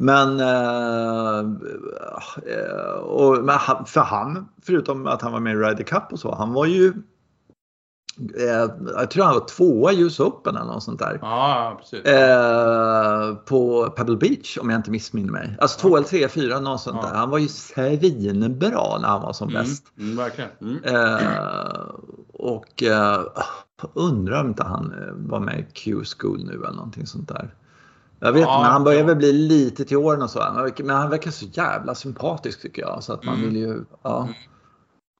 [0.00, 1.38] Men, eh,
[2.46, 3.36] eh, och,
[3.88, 6.92] för han, förutom att han var med i Ryder Cup och så, han var ju
[8.38, 11.18] eh, jag tror han var tvåa i US Open eller något sånt där.
[11.22, 15.56] Ja, eh, på Pebble Beach om jag inte missminner mig.
[15.60, 17.08] Alltså två eller tre, fyra, något sånt ja.
[17.08, 17.16] där.
[17.16, 19.62] Han var ju svinbra när han var som mm.
[19.62, 19.84] bäst.
[19.98, 20.50] Mm, verkligen.
[20.60, 20.84] Mm.
[20.84, 21.90] Eh,
[22.32, 23.20] och eh,
[23.94, 27.54] undrar om inte han var med i Q-school nu eller någonting sånt där.
[28.20, 29.06] Jag vet ja, men han börjar ja.
[29.06, 30.72] väl bli lite till åren och så.
[30.78, 33.04] Men han verkar så jävla sympatisk tycker jag.
[33.04, 33.48] Så att man mm.
[33.48, 34.22] vill ju, ja.
[34.22, 34.34] Mm.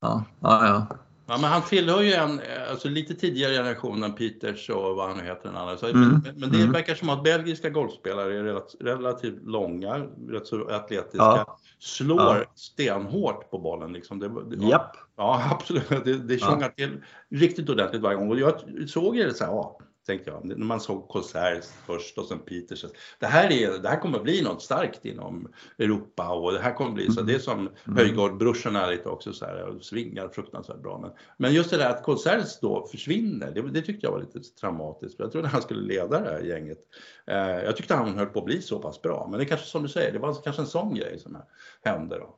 [0.01, 0.97] Ja, ja, ja.
[1.31, 5.19] Ja, men han tillhör ju en alltså lite tidigare generation än Peters och vad han
[5.19, 5.49] nu heter.
[5.49, 5.77] Den andra.
[5.77, 6.01] Så, mm.
[6.01, 6.73] men, men, det mm.
[6.73, 11.59] verkar som att belgiska golfspelare är relativt långa, rätt så atletiska, ja.
[11.79, 12.45] slår ja.
[12.55, 13.93] stenhårt på bollen.
[13.93, 14.19] Liksom.
[14.19, 16.05] Det, det, ja, ja, absolut.
[16.05, 18.31] Det, det tjongar till riktigt ordentligt varje gång.
[18.31, 18.55] Och jag
[18.89, 20.44] såg ju det så här, ja, tänkte jag.
[20.44, 22.85] När man såg Konsert först och sen Peters.
[23.18, 26.90] Det här, är, det här kommer bli något starkt inom Europa och det här kommer
[26.90, 27.23] bli så.
[27.23, 27.99] Det är som mm.
[27.99, 30.99] Höjgaard-brorsorna lite också så här svingar fruktansvärt bra.
[30.99, 34.40] Men, men just det där att Konsert då försvinner, det, det, tyckte jag var lite
[34.61, 35.21] traumatiskt.
[35.21, 36.79] Jag trodde han skulle leda det här gänget.
[37.27, 39.29] Eh, jag tyckte han höll på att bli så pass bra.
[39.31, 41.37] Men det kanske som du säger, det var kanske en sån grej som
[41.83, 42.37] hände då.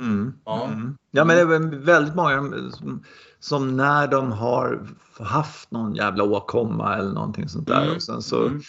[0.00, 0.32] Mm.
[0.44, 0.64] Ja.
[0.64, 0.96] Mm.
[1.10, 2.52] ja, men det är väldigt många
[3.40, 4.86] som när de har
[5.20, 7.96] haft någon jävla åkomma eller någonting sånt där mm.
[7.96, 8.60] och sen så, mm.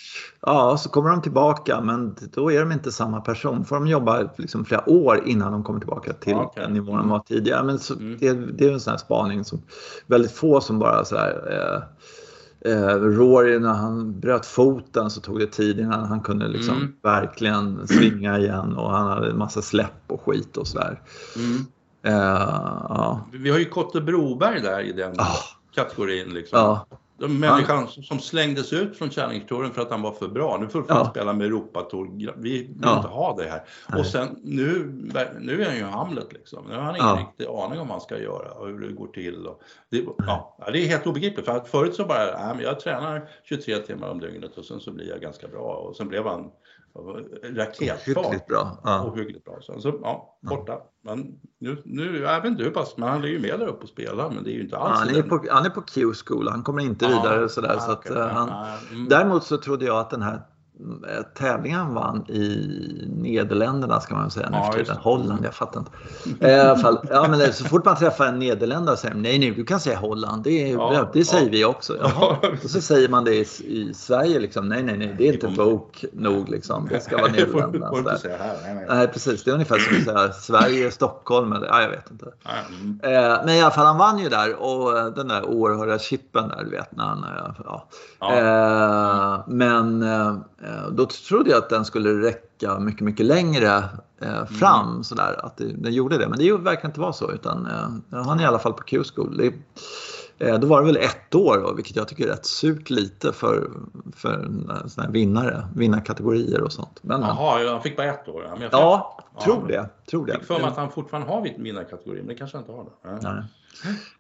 [0.42, 3.66] ja, så kommer de tillbaka men då är de inte samma person.
[3.66, 6.64] får de jobba liksom flera år innan de kommer tillbaka till okay.
[6.64, 7.64] den nivån de var tidigare.
[7.64, 8.18] Men så, mm.
[8.20, 9.62] det, det, är en sån här spaning som
[10.08, 11.84] väldigt få som bara så här, eh,
[12.66, 16.94] eh, Rory när han bröt foten så tog det tid innan han kunde liksom Mm.
[17.04, 21.02] verkligen svinga igen och han hade en massa släpp och skit och sådär.
[21.36, 21.66] Mm.
[22.04, 22.14] Eh,
[22.90, 23.28] ja.
[23.34, 25.36] Vi har ju Kotte Broberg där i den Ah.
[25.76, 26.30] kategorin.
[26.34, 26.60] Liksom.
[26.60, 26.86] Ja.
[27.18, 30.58] Den människan som slängdes ut från Challenge-touren för att han var för bra.
[30.62, 31.06] Nu får du Ja.
[31.06, 32.10] spela med Europatour.
[32.38, 32.96] Vi vill Ja.
[32.98, 33.64] inte ha det här.
[33.90, 34.00] Nej.
[34.00, 34.92] Och sen nu,
[35.40, 36.66] nu är han ju Hamlet liksom.
[36.70, 37.18] Nu har han ingen Ja.
[37.30, 39.46] riktig aning om vad han ska göra och hur det går till.
[39.48, 41.46] Och det, ja, det är helt obegripligt.
[41.46, 44.80] För att förut så bara, nej, men jag tränar 23 timmar om dygnet och sen
[44.80, 45.62] så blir jag ganska bra.
[45.76, 46.52] Och sen blev han
[47.44, 48.08] raketfart.
[48.26, 48.80] Hyggligt bra.
[48.84, 49.06] Ja.
[49.12, 49.58] Ohyggligt bra.
[49.62, 50.82] Sen så, ja, borta.
[51.06, 53.84] Men nu, nu, jag vet inte hur pass, men han är ju med där uppe
[53.84, 54.30] och spelar.
[54.30, 56.64] Men det är ju inte alls Han, i är på, han är på Q-school, han
[56.64, 57.74] kommer inte Ja, vidare sådär.
[57.74, 59.10] ja, så att, okej, eh, ja, han, ja, mm.
[59.10, 60.42] Däremot så trodde jag att den här
[61.38, 64.98] tävlingen han vann i Nederländerna ska man säga nu Ja, för tiden.
[64.98, 65.92] Holland, jag fattar inte.
[66.46, 69.40] Eh, I alla fall, ja, men så fort man träffar en nederländare säger de, nej
[69.40, 71.50] nej du kan säga Holland, det, är, Ja, det säger ja.
[71.52, 71.98] vi också.
[72.02, 72.38] Jaha.
[72.64, 75.48] Och så säger man det i, i Sverige liksom, nej nej nej det är inte
[75.48, 77.90] woke nog liksom, det ska vara får Nederländerna.
[77.90, 78.56] får säga här.
[78.64, 78.86] Nej, nej.
[78.90, 82.26] Nej precis, det är ungefär som att säga Sverige, Stockholm eller ja, jag vet inte.
[82.82, 83.00] Mm.
[83.04, 86.50] Eh, men i alla fall han vann ju där och eh, den där oerhörda chippen
[86.50, 87.88] där du vet när han, eh, ja.
[88.34, 90.36] Eh, men eh,
[90.92, 93.84] då trodde jag att den skulle räcka mycket, mycket längre
[94.22, 96.28] eh, fram sådär att det, den gjorde det.
[96.28, 99.38] Men det verkar inte vara så utan eh, han är i alla fall på Q-school.
[99.38, 99.54] Det,
[100.48, 103.32] eh, då var det väl ett år då, vilket jag tycker är rätt surt lite
[103.34, 103.70] för,
[104.16, 107.00] för en sån här vinnare, vinnarkategorier och sånt.
[107.02, 108.44] Men, Jaha, ja, han fick bara ett år.
[108.44, 109.90] Ja, jag ja, Ja, tror det.
[110.10, 110.46] Tror fick det.
[110.46, 112.84] för mig att han fortfarande har vinnarkategorin, men det kanske han inte har.
[112.84, 113.30] Då.
[113.30, 113.44] Nej.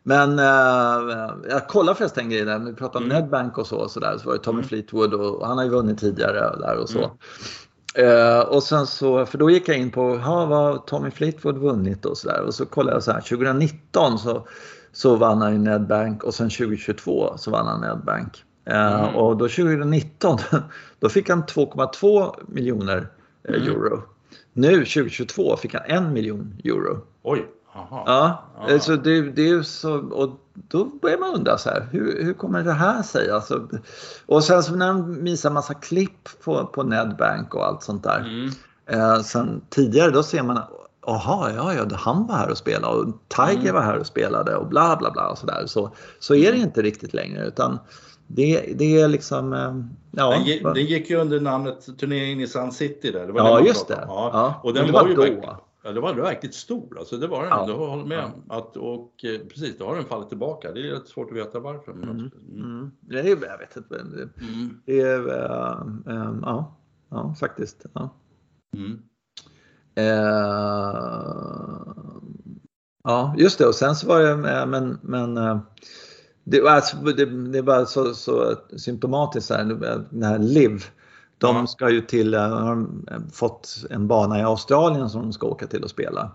[0.03, 3.21] Men eh, jag kollar förresten en grej där, vi pratar om Mm.
[3.21, 4.67] Nedbank och så, och så, där, så var det Tommy Mm.
[4.67, 6.97] Fleetwood och, och han har ju vunnit tidigare där och så.
[6.99, 7.11] Mm.
[7.97, 11.57] Eh, och sen så, för då gick jag in på, ha, vad har Tommy Fleetwood
[11.57, 14.47] vunnit och så där och så kollade jag så här, 2019 så,
[14.91, 18.43] så vann han i Nedbank och sen 2022 så vann han Nedbank.
[18.65, 19.15] Eh, Mm.
[19.15, 20.37] Och då 2019
[20.99, 23.07] då fick han 2,2 miljoner
[23.49, 23.67] eh, Mm.
[23.67, 24.03] euro.
[24.53, 27.01] Nu 2022 fick han en miljon euro.
[27.23, 28.03] Oj, jaha.
[28.05, 32.23] Ja, eh, så det, det är så, och då börjar man undra så här, hur,
[32.23, 33.31] hur kommer det här sig?
[33.31, 33.67] Alltså,
[34.25, 38.19] och sen så när de visar massa klipp på, på Nedbank och allt sånt där.
[38.19, 38.49] Mm.
[38.89, 40.61] Eh, sen tidigare då ser man,
[41.05, 43.73] jaha, ja, ja, han var här och spelade och Tiger Mm.
[43.73, 45.63] var här och spelade och bla bla bla och så där.
[45.65, 47.79] Så, så är det inte riktigt längre utan
[48.27, 49.75] det, det är liksom, eh,
[50.11, 50.29] ja.
[50.31, 53.25] Den, gi- den gick ju under namnet turneringen i Sun City där.
[53.25, 54.03] Det var Ja, den just det.
[54.07, 54.29] Ja.
[54.33, 55.57] Ja, Och den det var, var ju då.
[55.85, 56.99] Ja, det var verkligt stor.
[56.99, 57.49] Alltså det var den.
[57.49, 57.65] Ja.
[57.65, 60.71] Du håller med om att, och eh, precis, då har den fallit tillbaka.
[60.71, 61.93] Det är rätt svårt att veta varför.
[61.93, 62.25] men Mm.
[62.25, 62.49] absolut.
[62.49, 62.63] Mm.
[62.77, 62.91] Mm.
[62.99, 64.03] Det är, jag vet inte.
[64.03, 64.81] det- Mm.
[64.85, 66.75] Det är, eh, eh, ja,
[67.09, 67.85] ja, faktiskt.
[67.93, 68.09] Ja.
[68.77, 68.99] Mm.
[69.95, 70.05] Eh,
[73.03, 73.67] ja, just det.
[73.67, 75.33] Och sen så var det, men, men
[76.43, 79.63] det, var alltså, det, det var så, så symptomatiskt här,
[80.09, 80.83] den här LIV.
[81.37, 82.87] De ska ju till, eh, har
[83.31, 86.31] fått en bana i Australien som de ska åka till och spela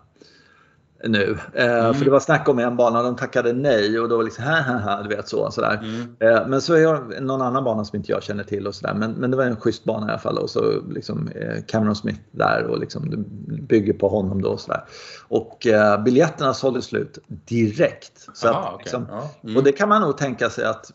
[1.05, 1.39] nu.
[1.55, 1.95] Eh, Mm.
[1.95, 4.25] För det var snack om en bana och de tackade nej och då var det
[4.25, 5.51] liksom här, du vet så.
[5.51, 5.81] Sådär.
[5.83, 6.17] Mm.
[6.37, 8.95] Eh, Men så är jag någon annan bana som inte jag känner till och sådär.
[8.95, 11.97] Men, men det var en schysst bana i alla fall och så liksom eh, Cameron
[11.97, 13.17] Smith där och liksom det
[13.63, 14.85] bygger på honom då och sådär.
[15.29, 18.27] Och eh, biljetterna sålde slut direkt.
[18.35, 18.79] Så Aha, att, okej.
[18.85, 19.31] liksom, Ja.
[19.45, 19.57] Mm.
[19.57, 20.93] Och det kan man nog tänka sig att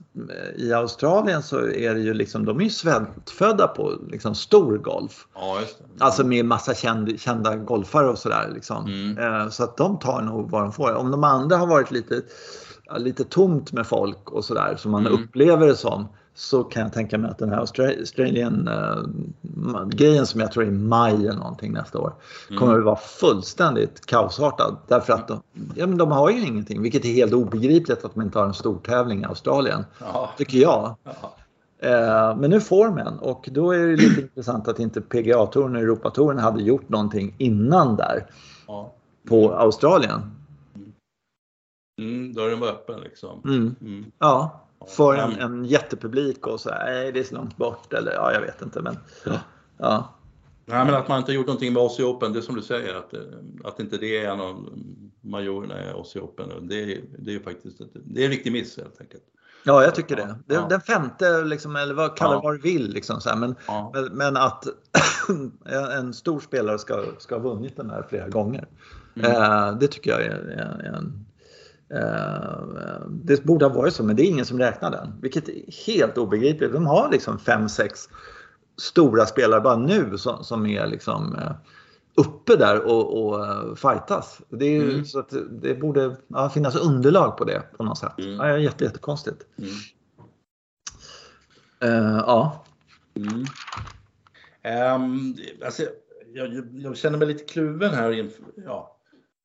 [0.56, 5.28] i Australien så är det ju liksom, de är ju svältfödda på liksom stor golf.
[5.36, 5.58] Ja,
[5.98, 6.04] det.
[6.04, 8.52] Alltså med massa känd, kända golfare och sådär.
[8.54, 8.86] Liksom.
[8.86, 9.52] Mm.
[9.52, 10.93] Så att de tar nog vad de får.
[10.95, 12.21] Om de andra har varit lite,
[12.97, 15.23] lite tomt med folk och sådär som man Mm.
[15.23, 20.25] upplever det som så kan jag tänka mig att den här Austra- Australian uh, grejen
[20.25, 22.13] som jag tror är i maj eller någonting nästa år
[22.49, 22.60] Mm.
[22.60, 24.77] kommer att vara fullständigt kaosartad.
[24.88, 25.41] Därför att de,
[25.75, 28.53] ja, men de har ju ingenting, vilket är helt obegripligt att de inte har en
[28.53, 29.86] stor tävling i Australien.
[29.99, 30.29] Ja.
[30.38, 30.95] Tycker jag.
[31.03, 31.12] Ja.
[31.79, 35.81] Eh, Men nu får en och då är det lite intressant att inte PGA-touren och
[35.81, 38.25] Europatouren hade gjort någonting innan där
[38.67, 38.91] Ja.
[39.25, 40.21] På Australien.
[42.01, 43.41] Mm, dörren var öppen liksom.
[43.45, 43.75] Mm.
[43.81, 44.05] Mm.
[44.19, 45.39] Ja, för en, Mm.
[45.41, 48.61] en jättepublik och så här, nej det är så långt bort eller ja, jag vet
[48.61, 48.97] inte men
[49.77, 50.09] ja.
[50.67, 52.95] Nej, men att man inte gjort någonting med Aussie Open, det är som du säger,
[52.95, 53.19] att, eh,
[53.63, 54.69] att inte det är en av
[55.21, 56.67] majorerna i Aussie Open.
[56.67, 59.23] Det är, det är ju faktiskt det är en riktig miss helt enkelt.
[59.63, 60.35] Ja, jag tycker det.
[60.45, 60.67] det Ja.
[60.69, 62.41] Den femte, liksom, eller vad kalla det Ja.
[62.43, 63.91] vad du vill, liksom, så här, men, Ja.
[63.93, 64.65] men, men att
[65.97, 68.67] en stor spelare ska, ska ha vunnit den här flera gånger.
[69.15, 69.32] Mm.
[69.32, 71.25] Eh, det tycker jag är, är, är en...
[71.93, 75.13] Eh, det borde ha varit så, men det är ingen som räknar den.
[75.21, 76.73] Vilket är helt obegripligt.
[76.73, 78.10] De har liksom fem, sex
[78.78, 81.51] stora spelare bara nu som, som är liksom eh,
[82.15, 84.41] uppe där och, och fightas.
[84.49, 85.06] Det, är Mm.
[85.06, 88.13] så att det borde ja, finnas underlag på det på något sätt.
[88.17, 88.36] Mm.
[88.36, 89.41] Ja, jätte, jättekonstigt.
[89.58, 89.69] Mm.
[91.84, 92.65] Uh, ja.
[93.15, 93.45] Mm.
[94.95, 95.84] Um, alltså,
[96.34, 98.30] jag, jag, känner mig lite kluven här.
[98.65, 98.94] Ja.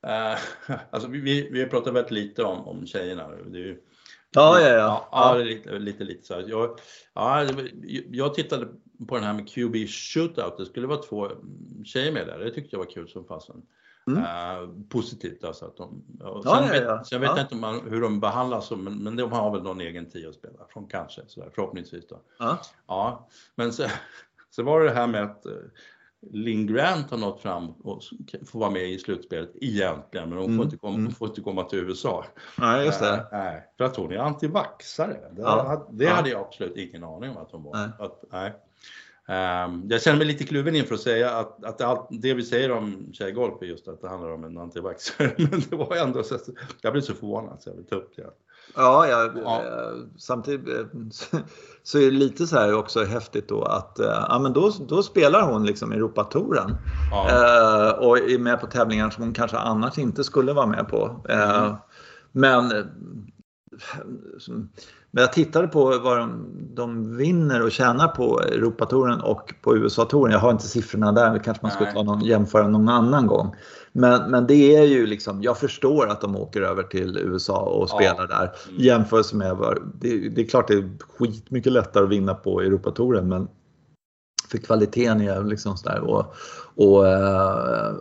[0.06, 3.28] Uh, alltså, vi, vi har pratat väldigt lite om, om tjejerna.
[3.28, 3.80] Det är ju,
[4.30, 5.08] ja, ja, ja.
[5.12, 5.38] ja.
[5.38, 6.42] ja lite, lite, lite så.
[6.46, 6.78] Jag,
[7.14, 7.46] ja,
[8.10, 8.68] jag tittade
[9.08, 10.56] på den här med QB Shootout.
[10.58, 11.30] Det skulle vara två
[11.84, 12.38] tjejer med där.
[12.38, 13.62] Det tyckte jag var kul som fasen.
[14.06, 14.22] Mm.
[14.22, 16.96] Uh, positivt alltså att de, och sen, ja, ja, ja.
[16.96, 19.80] Vet, sen vet jag inte man, hur de behandlas, men, men de har väl någon
[19.80, 22.20] egen tio att spela från kanske, så där, förhoppningsvis då.
[22.86, 23.28] Ja.
[23.54, 23.86] men så,
[24.50, 25.52] så var det det här med att uh,
[26.33, 28.02] Lynn Grant har nått fram och
[28.46, 30.62] får vara med i slutspelet egentligen, men hon får, mm.
[30.62, 31.12] inte, komma, mm.
[31.12, 32.24] får inte komma till USA.
[32.59, 33.28] Nej, just det.
[33.33, 35.16] Nej, uh, för att hon är antivaxare.
[35.33, 35.88] Det, ja.
[35.92, 37.72] det hade jag absolut ingen aning om att hon var.
[37.72, 37.88] Nej.
[37.98, 38.52] Att, nej.
[39.30, 42.70] Um, jag känner mig lite kluven inför att säga att, att allt det vi säger
[42.70, 45.35] om tjejgolf är just att det handlar om en antivaxxare.
[45.38, 46.38] Men det var ändå så
[46.83, 48.30] jag blev så förvånad så jag vill ta upp det.
[48.76, 49.62] Ja, jag, ja.
[49.62, 51.40] Eh, samtidigt eh,
[51.83, 55.02] så är det lite så här också häftigt då att eh, ja, men då, då
[55.02, 56.76] spelar hon liksom Europatouren
[57.11, 57.92] ja.
[57.92, 61.24] och är med på tävlingar som hon kanske annars inte skulle vara med på.
[61.28, 61.74] Mm.
[62.33, 62.72] Men
[65.11, 70.33] men jag tittade på vad de, de vinner och tjänar på Europatouren och på USA-touren.
[70.33, 73.54] Jag har inte siffrorna där, kanske man skulle ta någon, jämföra någon annan gång.
[73.92, 77.88] Men, men det är ju liksom, jag förstår att de åker över till USA och
[77.88, 78.37] spelar ja.
[78.37, 78.52] där.
[78.68, 78.83] Mm.
[78.83, 79.56] Jämfört med,
[80.00, 83.48] det, det är klart det är skitmycket lättare att vinna på Europatouren men
[84.50, 86.00] för kvaliteten är liksom sådär.
[86.00, 86.34] Och,
[86.76, 87.94] och, eh,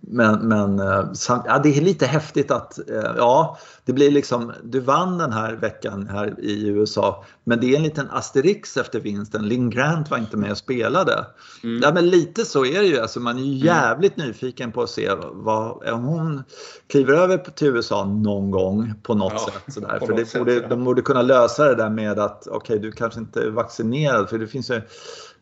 [0.00, 4.80] men men eh, ja, det är lite häftigt att eh, ja, det blir liksom, du
[4.80, 9.48] vann den här veckan här i USA men det är en liten asterix efter vinsten.
[9.48, 11.26] Lynn Grant var inte med och spelade.
[11.64, 11.80] Mm.
[11.82, 12.98] Ja, men lite så är det ju.
[12.98, 13.58] Alltså, man är ju mm.
[13.58, 14.28] jävligt mm.
[14.28, 16.44] nyfiken på att se vad, om hon
[16.86, 19.74] kliver över till USA någon gång på något ja, sätt.
[19.74, 19.98] Sådär.
[20.06, 20.68] För det borde, ja.
[20.68, 24.28] de borde kunna lösa det där med att okej, okay, du kanske inte är vaccinerad
[24.28, 24.82] för det finns ju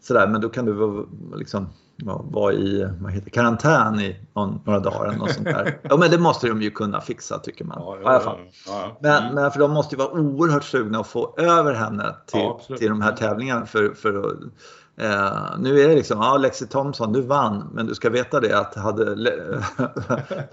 [0.03, 1.69] sådär, men då kan du liksom
[2.05, 4.17] vara i vad heter, karantän i
[4.65, 5.79] några dagar något sånt där.
[5.91, 7.79] Ja, men det måste de ju kunna fixa tycker man.
[7.81, 8.39] Ja, ja, fall.
[8.67, 9.35] Ja, men, mm.
[9.35, 13.03] men, för de måste ju vara oerhört sugna att få över henne till, till de
[13.03, 14.39] här tävlingarna för, för att
[14.97, 18.59] Eh, nu är det liksom, ja Lexi Thompson, du vann, men du ska veta det
[18.59, 19.05] att hade,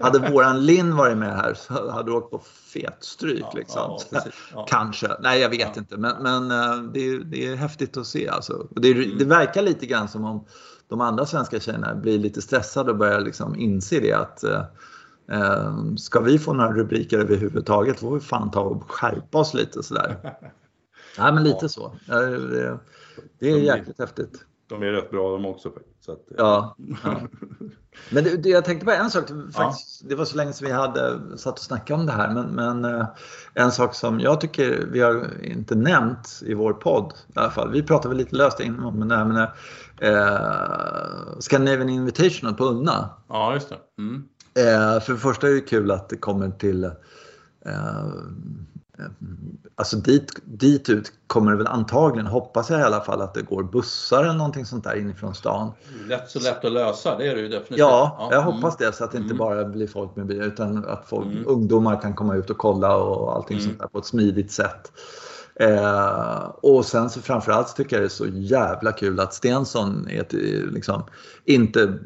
[0.00, 2.38] hade våran Linn varit med här så hade du åkt på
[2.72, 3.42] fetstryk.
[3.42, 3.98] Ja, liksom.
[4.10, 4.20] ja,
[4.54, 4.66] ja.
[4.68, 8.28] Kanske, nej jag vet inte, men, men eh, det, är, det är häftigt att se.
[8.28, 8.66] Alltså.
[8.70, 9.18] Det, mm.
[9.18, 10.44] det verkar lite grann som om
[10.88, 14.64] de andra svenska tjejerna blir lite stressade och börjar liksom inse det att eh,
[15.32, 19.82] eh ska vi få några rubriker överhuvudtaget får vi fan ta och skärpa oss lite
[19.82, 20.16] sådär.
[21.18, 21.92] Nej men lite så.
[23.38, 24.44] Det, är de, jäkligt häftigt.
[24.68, 25.72] De är rätt bra de också.
[26.00, 27.20] Så att, ja, ja.
[28.10, 29.24] Men det, det, jag tänkte på en sak.
[29.54, 30.08] Faktiskt, ja.
[30.08, 32.34] Det var så länge sedan vi hade satt och snackat om det här.
[32.34, 33.06] Men, men uh,
[33.54, 37.12] en sak som jag tycker vi har inte nämnt i vår podd.
[37.28, 37.70] I alla fall.
[37.72, 39.48] Vi pratade väl lite löst innan men det här med
[40.02, 43.10] uh, Scandinavian Invitational på Unna.
[43.28, 43.78] Ja, just det.
[43.98, 44.14] Mm.
[44.58, 46.92] Uh, för det första är det kul att det kommer till uh,
[49.74, 53.42] Alltså dit, dit ut kommer det väl antagligen, hoppas jag i alla fall, att det
[53.42, 55.72] går bussar eller någonting sånt där inifrån stan.
[56.08, 57.78] Lätt så lätt att lösa, det är det ju definitivt.
[57.78, 58.28] Ja, ja.
[58.32, 59.38] jag hoppas det så att det inte mm.
[59.38, 61.44] bara blir folk med bil utan att folk, mm.
[61.46, 63.68] ungdomar kan komma ut och kolla och allting mm.
[63.68, 64.92] sånt där på ett smidigt sätt.
[65.54, 70.08] Eh, och sen så framförallt så tycker jag det är så jävla kul att Stensson
[70.08, 70.26] är
[70.72, 71.02] liksom
[71.44, 71.98] inte,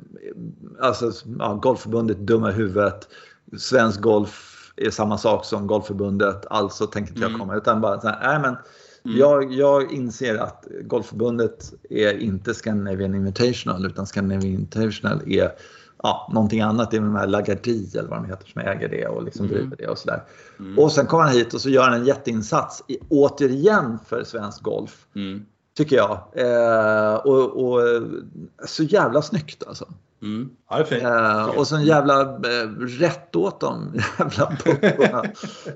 [0.80, 3.08] alltså ja, Golfförbundet dumma huvudet,
[3.58, 7.40] Svensk Golf är samma sak som Golfförbundet, alltså tänker inte jag mm.
[7.40, 7.56] komma.
[7.56, 8.56] Utan bara så här, nej men
[9.04, 9.18] mm.
[9.18, 15.50] jag, jag inser att Golfförbundet är inte Scandinavian Invitational utan Scandinavian Invitational är
[16.02, 16.90] ja, någonting annat.
[16.90, 19.56] Det är de här Lagardi eller vad de heter som äger det och liksom mm.
[19.56, 20.22] driver det och sådär.
[20.58, 20.78] Mm.
[20.78, 24.62] Och sen kommer han hit och så gör han en jätteinsats i, återigen för svensk
[24.62, 25.06] golf.
[25.14, 25.46] Mm.
[25.76, 26.18] Tycker jag.
[26.32, 27.80] Eh, och, och,
[28.66, 29.88] så jävla snyggt alltså.
[30.24, 30.50] Mm.
[30.70, 30.84] Ja,
[31.48, 35.24] uh, och så en jävla uh, rätt åt dem jävla puckorna.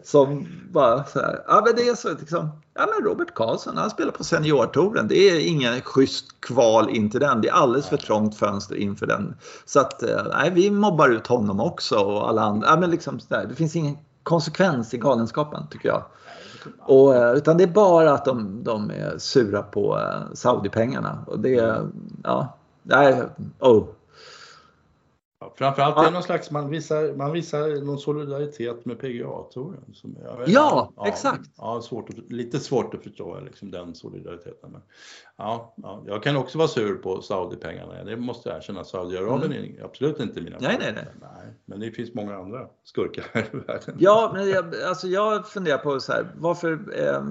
[0.04, 3.90] som bara så här, ja men det är så liksom, ja men Robert Karlsson han
[3.90, 5.08] spelar på seniortouren.
[5.08, 7.40] Det är ingen schysst kval in till den.
[7.40, 9.34] Det är alldeles för trångt fönster inför den.
[9.64, 12.68] Så att, uh, nej vi mobbar ut honom också och alla andra.
[12.68, 16.02] Ja, men liksom, där, det finns ingen konsekvens i galenskapen tycker jag.
[16.80, 20.00] Och, utan det är bara att de, de är sura på
[20.34, 21.18] Saudi-pengarna.
[21.26, 21.82] Och det,
[22.22, 23.22] ja, nej,
[23.58, 23.84] oh.
[25.40, 26.02] Ja, framförallt ja.
[26.02, 29.94] är det någon slags, man visar, man visar någon solidaritet med PGA-touren.
[30.46, 31.50] Ja, ja, exakt.
[31.56, 34.72] Ja, svårt att, lite svårt att förstå liksom, den solidariteten.
[34.72, 34.82] Men,
[35.38, 38.04] ja, ja, jag kan också vara sur på Saudi-pengarna.
[38.04, 38.84] Det måste jag erkänna.
[38.84, 39.78] Saudiarabien mm.
[39.78, 43.56] är absolut inte mina nej, nej, nej, men det finns många andra skurkar här i
[43.56, 43.96] världen.
[43.98, 47.22] Ja, men jag, alltså jag funderar på så här, varför eh,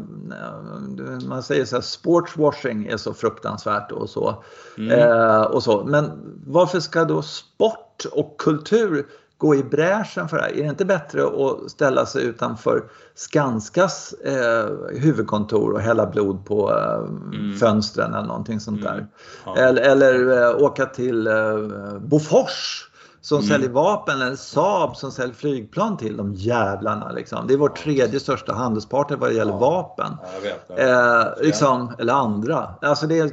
[1.27, 4.43] man säger så här, sportswashing är så fruktansvärt och så.
[4.77, 4.99] Mm.
[4.99, 5.83] Eh, och så.
[5.83, 9.07] Men varför ska då sport och kultur
[9.37, 10.51] gå i bräschen för det här?
[10.51, 12.83] Är det inte bättre att ställa sig utanför
[13.15, 17.57] Skanskas eh, huvudkontor och hälla blod på eh, mm.
[17.57, 18.93] fönstren eller någonting sånt där?
[18.93, 19.07] Mm.
[19.45, 19.57] Ja.
[19.57, 21.57] Eller, eller eh, åka till eh,
[21.99, 22.89] Bofors
[23.21, 23.49] som mm.
[23.49, 27.11] säljer vapen eller Saab som säljer flygplan till de jävlarna.
[27.11, 27.47] Liksom.
[27.47, 29.57] Det är vår tredje största handelspartner vad det gäller ja.
[29.57, 30.17] vapen.
[30.21, 32.69] Ja, vet, eh, liksom, eller andra.
[32.81, 33.31] Alltså det, är,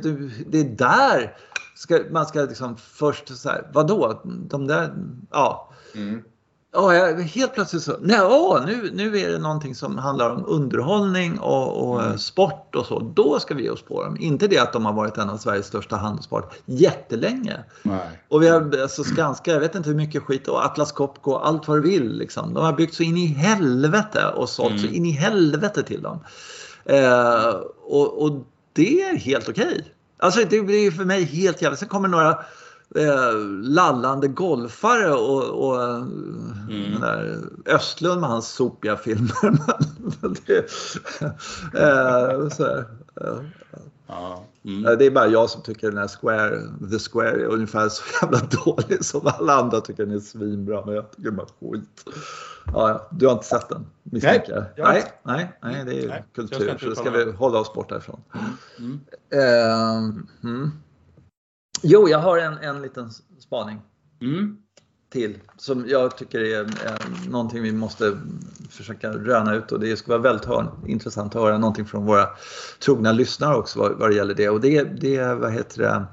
[0.51, 1.37] det är där
[1.75, 4.21] ska, man ska liksom först så här, vadå?
[4.25, 4.95] De där,
[5.31, 5.71] ja.
[5.95, 6.23] Mm.
[6.75, 11.39] Ja, helt plötsligt så, nej, åh, nu, nu är det någonting som handlar om underhållning
[11.39, 12.19] och, och mm.
[12.19, 13.13] sport och så.
[13.15, 14.17] Då ska vi ge oss på dem.
[14.21, 17.65] Inte det att de har varit en av Sveriges största handelspart jättelänge.
[17.83, 18.23] Nej.
[18.29, 21.69] Och vi har alltså Skanska, jag vet inte hur mycket skit och Atlas Copco, allt
[21.69, 22.19] vad du vill.
[22.19, 22.55] Liksom.
[22.55, 24.83] De har byggt så in i helvete och sålt mm.
[24.83, 26.21] så in i helvete till dem.
[26.85, 27.49] Eh,
[27.83, 29.67] och, och, det är helt okej.
[29.67, 29.83] Okay.
[30.19, 31.79] Alltså det är för mig helt jävligt.
[31.79, 32.39] Sen kommer några
[32.99, 36.93] eh, lallande golfare och, och mm.
[36.93, 39.59] den där Östlund med hans sopiga filmer.
[40.47, 40.59] det,
[41.81, 42.67] eh, så
[43.21, 43.41] eh,
[44.07, 44.45] ja.
[44.65, 44.99] mm.
[44.99, 48.39] Det är bara jag som tycker den här Square, The Square är ungefär så jävla
[48.65, 50.87] dålig som alla andra tycker den är svinbra.
[50.87, 52.05] Men jag tycker den är skit.
[52.73, 54.89] Ja, du har inte sett den misstänker jag.
[54.89, 56.79] Nej, nej, nej, det är nej, kultur.
[56.81, 58.21] Så, så ska vi hålla oss borta ifrån.
[58.79, 59.01] Mm.
[59.35, 60.71] Uh, mm.
[61.87, 63.81] Jo, jag har en, en liten spaning
[64.21, 64.57] mm.
[65.11, 68.19] till som jag tycker är, är någonting vi måste
[68.71, 72.29] försöka röna ut och det skulle vara väldigt hör, intressant att höra någonting från våra
[72.85, 74.49] trogna lyssnare också vad, vad det gäller det.
[74.49, 76.07] Och det, det vad heter det,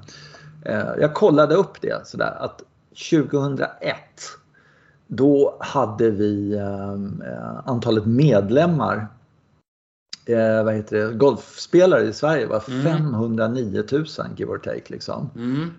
[0.70, 2.62] eh, jag kollade upp det sådär att
[3.10, 3.68] 2001
[5.06, 9.08] då hade vi eh, antalet medlemmar
[10.26, 12.82] eh, vad heter det, golfspelare i Sverige var mm.
[12.82, 14.06] 509 000
[14.36, 14.82] give or take.
[14.86, 15.30] Liksom.
[15.36, 15.70] Mm.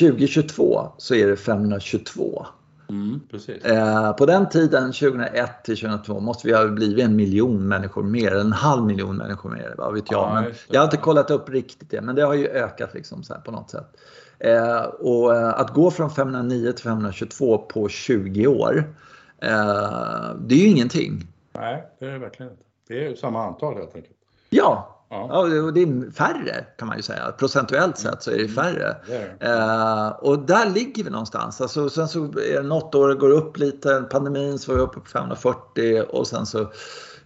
[0.00, 2.46] 2022 så är det 522.
[2.88, 3.20] Mm,
[3.64, 8.34] eh, på den tiden, 2001 till 2002, måste vi ha blivit en miljon människor mer,
[8.34, 9.74] en halv miljon människor mer.
[9.78, 10.20] Vad vet jag.
[10.20, 13.22] Ja, men jag har inte kollat upp riktigt det, men det har ju ökat liksom
[13.22, 13.96] så på något sätt.
[14.38, 18.94] Eh, och eh, att gå från 509 till 522 på 20 år,
[19.42, 21.26] eh, det är ju ingenting.
[21.52, 22.63] Nej, det är det verkligen inte.
[22.88, 24.16] Det är samma antal helt enkelt.
[24.50, 25.28] Ja, ja.
[25.30, 27.32] ja det är färre kan man ju säga.
[27.38, 28.54] Procentuellt sett så är det mm.
[28.54, 28.96] färre.
[29.06, 30.06] Det är.
[30.06, 31.60] Eh, och där ligger vi någonstans.
[31.60, 34.06] Alltså, sen så är det något år går upp lite.
[34.10, 36.60] Pandemin så var vi uppe på 540 och sen så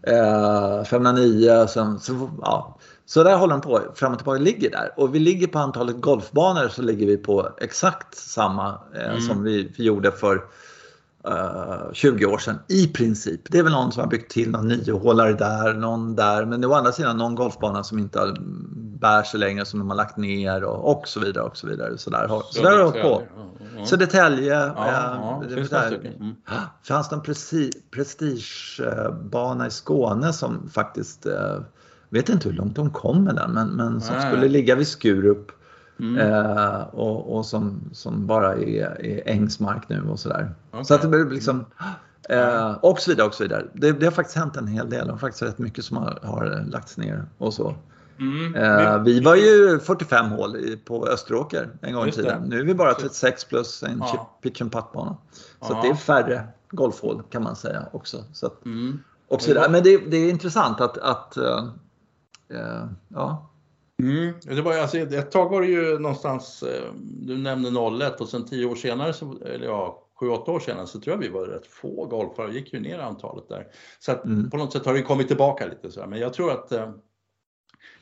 [0.03, 1.67] eh, 509.
[1.69, 2.79] Sen, så, ja.
[3.07, 4.41] så där håller de på fram och tillbaka.
[4.41, 4.93] Ligger där.
[4.97, 9.21] Och vi ligger på antalet golfbanor så ligger vi på exakt samma eh, mm.
[9.21, 10.45] som vi, vi gjorde för
[11.93, 13.41] 20 eh, år sedan i princip.
[13.51, 16.45] Det är väl någon som har byggt till någon niohålare där, någon där.
[16.45, 18.35] Men det är å andra sidan någon golfbana som inte
[19.01, 21.45] bär sig längre som de har lagt ner och, och så vidare.
[21.45, 21.99] och Så vidare.
[21.99, 23.23] Så där har, så där har på.
[23.85, 24.55] Södertälje.
[24.55, 25.93] Ja, ja, finns, där.
[25.93, 26.35] Mm.
[26.83, 27.23] fanns det en
[27.91, 31.59] prestigebana i Skåne som faktiskt, äh,
[32.09, 34.31] vet inte hur långt de kom med den, men, men som Nej.
[34.31, 35.53] skulle ligga vid Skurup
[36.01, 36.19] Mm.
[36.19, 40.55] Eh, och, och som, som bara är, är ängsmark nu och sådär.
[40.71, 40.85] Okay.
[40.85, 41.65] Så att det blir liksom
[42.29, 43.67] eh, och så vidare och så vidare.
[43.73, 46.65] Det, det, har faktiskt hänt en hel del och faktiskt rätt mycket som har, har
[46.71, 47.75] lagts ner och så.
[48.19, 48.55] Mm.
[48.55, 52.43] Eh, vi var ju 45 hål i, på Österåker en gång i tiden.
[52.43, 54.39] Nu är vi bara 36 plus en ja.
[54.43, 55.17] pitch and putt-bana.
[55.61, 58.25] Så det är färre golfhål kan man säga också.
[58.33, 59.03] Så att, mm.
[59.29, 59.69] och så vidare.
[59.71, 63.51] Men det, det, är intressant att, att uh, ja,
[64.03, 64.35] Mm.
[64.43, 67.71] Det var, alltså, ett tag var det ju någonstans, eh, du nämnde
[68.07, 71.21] 01 och sen 10 år senare, så, eller ja, 7-8 år senare så tror jag
[71.21, 73.67] vi var rätt få golfare, det gick ju ner antalet där.
[73.99, 74.51] Så att mm.
[74.51, 76.07] på något sätt har det kommit tillbaka lite så här.
[76.07, 76.91] men jag tror att eh,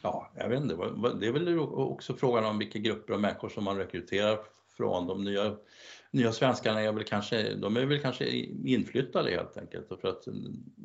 [0.02, 0.74] Ja, jag vet inte,
[1.20, 4.38] det är väl också frågan om vilka grupper av människor som man rekryterar
[4.76, 5.06] från.
[5.06, 5.56] De nya
[6.16, 8.28] nya svenskarna är väl kanske, de är väl kanske
[8.64, 9.88] inflyttade helt enkelt.
[10.00, 10.24] För att,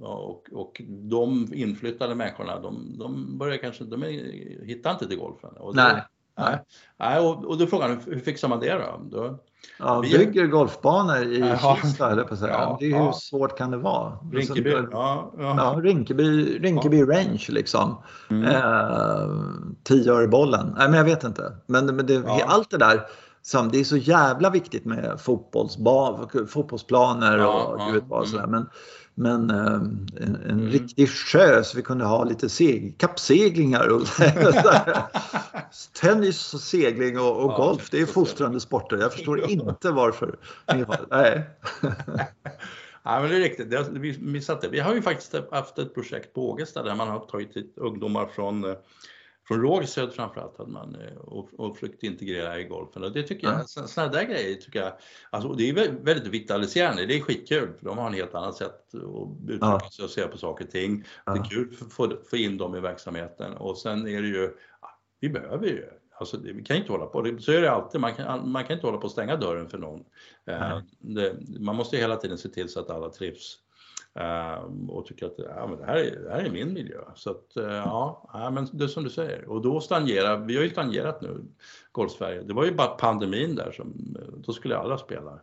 [0.02, 5.50] och, och de inflyttade människorna, de, de börjar kanske, de är, hittar inte till golfen.
[5.58, 6.04] Och nej.
[6.38, 6.60] Nej.
[7.00, 9.02] nej och, och då är frågan, hur fixar man det då?
[9.18, 9.40] då
[9.80, 12.52] ja, vi, bygger golfbanor i Kista, eller på säga.
[12.52, 13.14] Ja, det är hur ja.
[13.14, 14.18] svårt kan det vara?
[14.32, 15.56] Rinkeby, ja, ja.
[15.58, 18.04] ja Rinkeby, Rinkeby Range liksom.
[18.30, 18.46] Mm.
[18.46, 20.74] Eh, bollen.
[20.78, 21.58] Nej, men jag vet inte.
[21.66, 23.02] Men, men det, allt det där
[23.42, 25.20] som, det är så jävla viktigt med
[26.48, 28.48] fotbollsplaner och ja, ja, gud vad sådär.
[28.48, 28.70] Men,
[29.16, 30.70] men eh, en, en mm.
[30.70, 34.02] riktig sjö så vi kunde ha lite seg, kappseglingar och
[36.02, 37.90] tennis och segling och, och golf.
[37.92, 38.98] Det är fostrande sporter.
[38.98, 40.36] Jag förstår inte varför.
[41.10, 41.50] Nej.
[43.04, 43.72] Ja, men det är riktigt.
[43.72, 44.68] Det, vi missat det.
[44.68, 48.26] Vi har ju faktiskt haft ett projekt på Ågesta där man har tagit hit ungdomar
[48.26, 48.76] från eh,
[49.48, 53.04] från Rågsved framförallt hade man eh, och, och försökt integrera i golfen.
[53.04, 53.88] Och det tycker jag, ja.
[53.88, 54.94] sådana där grejer tycker jag,
[55.30, 55.74] alltså det är
[56.04, 60.06] väldigt vitaliserande, det är skitkul för de har en helt annat sätt att uttrycka sig
[60.06, 61.06] och se på saker och ting.
[61.26, 63.54] Det är kul att få, få in dem i verksamheten.
[63.54, 64.54] Och sen är det ju,
[65.20, 65.86] vi behöver ju
[66.22, 68.88] Alltså, vi kan inte hålla på, så är det alltid, man kan, man kan inte
[68.88, 70.04] hålla på att stänga dörren för någon.
[70.46, 73.58] Eh, det, man måste hela tiden se till så att alla trivs
[74.16, 77.00] Ehm, och tycker att ja, men det, här är, det här är min miljö.
[77.16, 79.50] Så att, uh, ja, men det är som du säger.
[79.50, 81.42] Och då stagnerar, vi har ju stagnerat nu,
[81.92, 82.42] Golfsverige.
[82.42, 85.40] Det var ju bara pandemin där som, då skulle alla spela.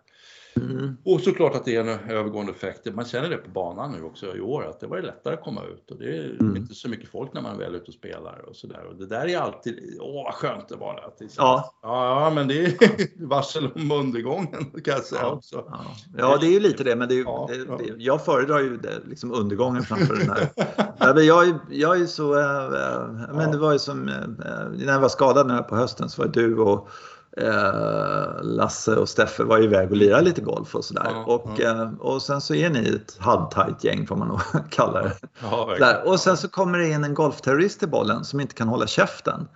[0.62, 0.96] Mm.
[1.04, 2.94] Och såklart att det är en övergående effekt.
[2.94, 5.64] Man känner det på banan nu också i år att det var lättare att komma
[5.64, 6.56] ut och det är mm.
[6.56, 8.86] inte så mycket folk när man är väl ute och spelar och sådär.
[8.88, 11.04] Och det där är alltid, åh vad skönt det var.
[11.06, 11.74] Att det ja.
[11.82, 12.72] ja, men det är
[13.26, 15.30] varsel om undergången kan jag säga ja.
[15.30, 15.64] också.
[15.70, 15.84] Ja.
[16.18, 18.76] ja, det är ju lite det, men det är, ja, det, det, jag föredrar ju
[18.76, 21.20] det, liksom undergången framför den här.
[21.22, 24.14] jag, jag är så, äh, men det var ju som, äh,
[24.86, 26.88] när jag var skadad nu på hösten så var du och
[28.42, 31.10] Lasse och Steffe var iväg och lirade lite golf och sådär.
[31.14, 31.82] Ja, och, ja.
[31.82, 35.12] Eh, och sen så är ni ett halvtajt gäng får man nog kalla det.
[35.40, 38.86] Ja, och sen så kommer det in en golfterrorist i bollen som inte kan hålla
[38.86, 39.48] käften.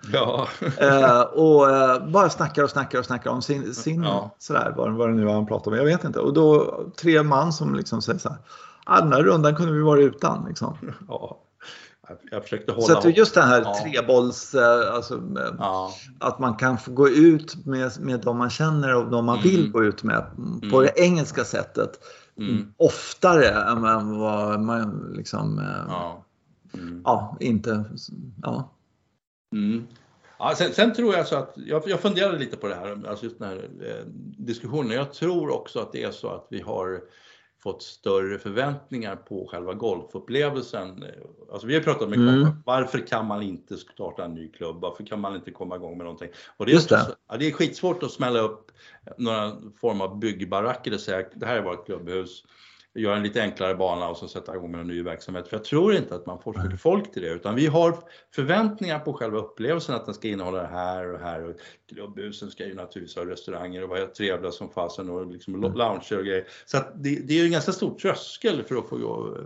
[0.77, 1.67] Eh, och
[2.11, 4.07] bara snackar och snackar och snackar om sin, sin
[4.39, 6.19] sådär, vad, vad det nu var han pratar om, jag vet inte.
[6.19, 8.37] Och då tre man som liksom säger så här,
[8.85, 10.45] ah, den här rundan kunde vi vara utan.
[10.47, 10.77] Liksom.
[11.07, 11.42] Ja.
[12.31, 12.87] Jag försökte hålla...
[12.87, 13.75] Så att just den här ja.
[13.83, 15.93] trebolls, eh, alltså, eh, ja.
[16.19, 19.49] att man kan få gå ut med, med de man känner och de man mm.
[19.49, 20.25] vill gå ut med
[20.71, 20.81] på mm.
[20.81, 21.99] det engelska sättet
[22.37, 22.73] mm.
[22.77, 23.81] oftare än
[24.19, 26.25] vad man liksom, eh, ja,
[26.73, 27.01] mm.
[27.05, 27.85] ja inte,
[28.41, 28.71] ja.
[29.53, 29.87] Mm.
[30.39, 33.25] Ja, sen, sen, tror jag så att, jag, jag funderade lite på det här, alltså
[33.25, 34.05] just den här eh,
[34.37, 34.91] diskussionen.
[34.91, 37.01] Jag tror också att det är så att vi har
[37.63, 41.03] fått större förväntningar på själva golfupplevelsen.
[41.51, 42.43] Alltså vi har pratat mycket mm.
[42.43, 44.81] om varför kan man inte starta en ny klubb?
[44.81, 46.29] Varför kan man inte komma igång med någonting?
[46.57, 47.15] Och det, är också, det.
[47.29, 48.71] Ja, det är skitsvårt att smälla upp
[49.17, 49.51] några
[49.81, 52.43] form av byggbaracker och säga det här är vårt klubbhus
[52.95, 55.47] göra en lite enklare bana och så sätta igång med en ny verksamhet.
[55.47, 57.97] För jag tror inte att man får så mycket folk till det utan vi har
[58.35, 61.55] förväntningar på själva upplevelsen att den ska innehålla det här och här och
[61.89, 65.73] klubbhusen ska ju naturligtvis ha restauranger och vara trevliga som fasen och liksom mm.
[65.73, 66.47] lounger och grejer.
[66.65, 69.37] Så det, det, är ju en ganska stor tröskel för att få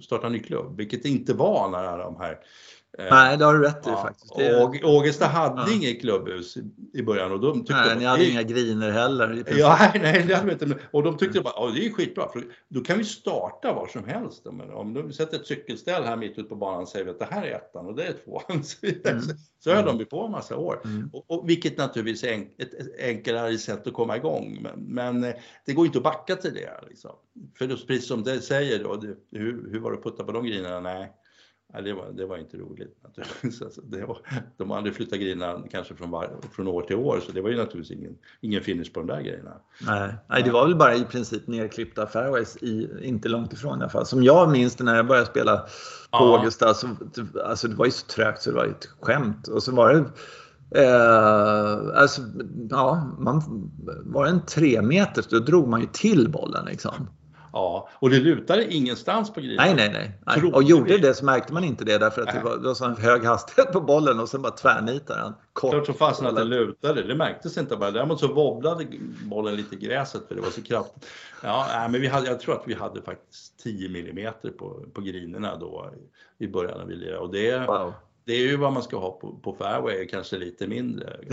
[0.00, 2.38] starta en ny klubb, vilket det inte var när de här
[2.98, 4.36] Nej, det har du rätt i ja, faktiskt.
[4.36, 4.84] Det...
[4.84, 5.76] Ågesta hade ja.
[5.76, 6.56] inget klubbhus
[6.94, 9.44] i början och de tyckte Nej, ni hade inga griner heller.
[9.58, 10.78] Ja, nej, det hade vi inte.
[10.90, 14.04] Och de tyckte bara, att det är skitbra, för då kan vi starta var som
[14.04, 14.46] helst.
[14.52, 17.42] Men om du sätter ett cykelställ här mitt ute på banan säger att det här
[17.42, 18.62] är ettan och det är tvåan.
[19.12, 19.22] Mm.
[19.58, 19.98] Så höll mm.
[19.98, 20.80] de på en massa år.
[20.84, 21.10] Mm.
[21.12, 24.58] Och, och, vilket naturligtvis är ett enklare sätt att komma igång.
[24.62, 25.34] Men, men eh,
[25.66, 26.80] det går inte att backa till det.
[26.88, 27.10] Liksom.
[27.58, 30.44] För då, precis som det säger då, hur, hur var det att putta på de
[30.44, 30.80] grinerna?
[30.80, 31.12] Nej,
[31.72, 32.98] Nej, det, var, det var inte roligt.
[33.44, 34.18] Alltså, det var,
[34.56, 37.56] de hade flyttat grejerna kanske från, var, från år till år så det var ju
[37.56, 39.52] naturligtvis ingen, ingen finish på de där grejerna.
[39.86, 43.82] Nej, nej det var väl bara i princip nerklippta fairways, i, inte långt ifrån i
[43.82, 44.06] alla fall.
[44.06, 45.68] Som jag minns det när jag började spela på
[46.10, 46.38] ja.
[46.38, 46.88] Augusta, så,
[47.44, 49.48] alltså det var ju så trögt så det var ett skämt.
[49.48, 50.04] Och så var det
[50.74, 52.22] Eh, alltså,
[52.70, 53.42] ja, man,
[54.04, 57.08] var det en tre meters då drog man ju till bollen liksom.
[57.52, 59.56] Ja, och det lutade ingenstans på grinen.
[59.56, 60.40] Nej, nej, nej.
[60.40, 60.52] nej.
[60.52, 62.36] Och gjorde det så märkte man inte det därför att nej.
[62.36, 65.34] det var, det var så hög hastighet på bollen och sen bara tvärnitade han.
[65.54, 67.90] Klart som fasen att den lutade, det märktes inte bara.
[67.90, 68.86] Däremot så wobblade
[69.24, 71.06] bollen lite i gräset för det var så kraftigt.
[71.42, 75.56] Ja, men vi hade, jag tror att vi hade faktiskt 10 millimeter på, på grinerna
[75.56, 75.90] då
[76.38, 77.18] i början när vi lirade.
[77.18, 77.92] Och det, wow.
[78.24, 81.16] Det är ju vad man ska ha på, på fairway, kanske lite mindre.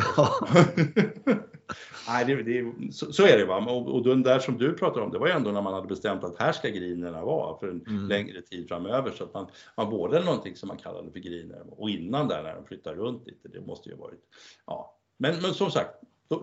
[2.08, 3.46] Nej, det, det, så, så, är det.
[3.46, 3.58] Va?
[3.58, 5.88] Och, och den där som du pratar om, det var ju ändå när man hade
[5.88, 8.08] bestämt att här ska grinerna vara för en mm.
[8.08, 9.12] längre tid framöver.
[9.12, 12.56] Så att man, man både någonting som man kallade för griner och innan där när
[12.56, 13.48] de flyttar runt lite.
[13.48, 14.20] Det måste ju varit,
[14.66, 14.96] ja.
[15.18, 15.90] Men, men som sagt,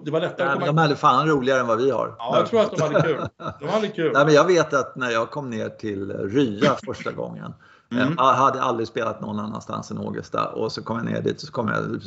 [0.05, 0.67] det var lättare att komma...
[0.67, 2.17] De hade fan roligare än vad vi har.
[2.19, 3.29] Ja, jag tror att de hade kul.
[3.61, 4.13] De hade kul.
[4.15, 7.55] Nej, men jag vet att när jag kom ner till Rya första gången
[7.91, 8.15] Mm.
[8.17, 11.41] Jag hade aldrig spelat någon annanstans än Ågesta och så kom jag ner dit och
[11.41, 12.03] så kom jag,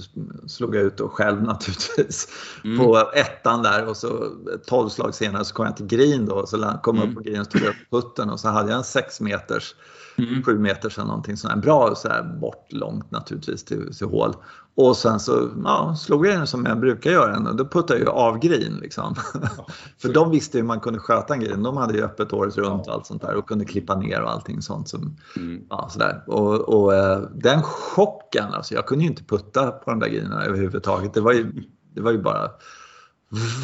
[0.50, 2.28] slog jag ut och själv naturligtvis
[2.64, 2.78] mm.
[2.78, 4.32] på ettan där och så
[4.68, 7.10] 12 slag senare så kom jag till green då och så kom jag mm.
[7.10, 9.76] upp på green och tog upp putten och så hade jag en 6 meters,
[10.18, 10.44] mm.
[10.44, 14.36] 7 meters eller någonting sånt bra så här bort långt naturligtvis till, till hål.
[14.82, 18.10] Och sen så ja, slog jag den som jag brukar göra och då puttade jag
[18.10, 18.80] av green.
[18.82, 19.16] Liksom.
[19.34, 19.66] Ja,
[19.98, 21.64] För de visste hur man kunde sköta en green.
[21.64, 24.32] De hade ju öppet året runt och allt sånt där och kunde klippa ner och
[24.32, 24.90] allting sånt.
[24.90, 25.62] Som, mm.
[25.70, 26.24] ja, sådär.
[26.28, 30.46] Och, och eh, den chocken, alltså, jag kunde ju inte putta på de där grejerna
[30.46, 31.14] överhuvudtaget.
[31.14, 31.52] Det var ju,
[31.94, 32.52] det var ju bara,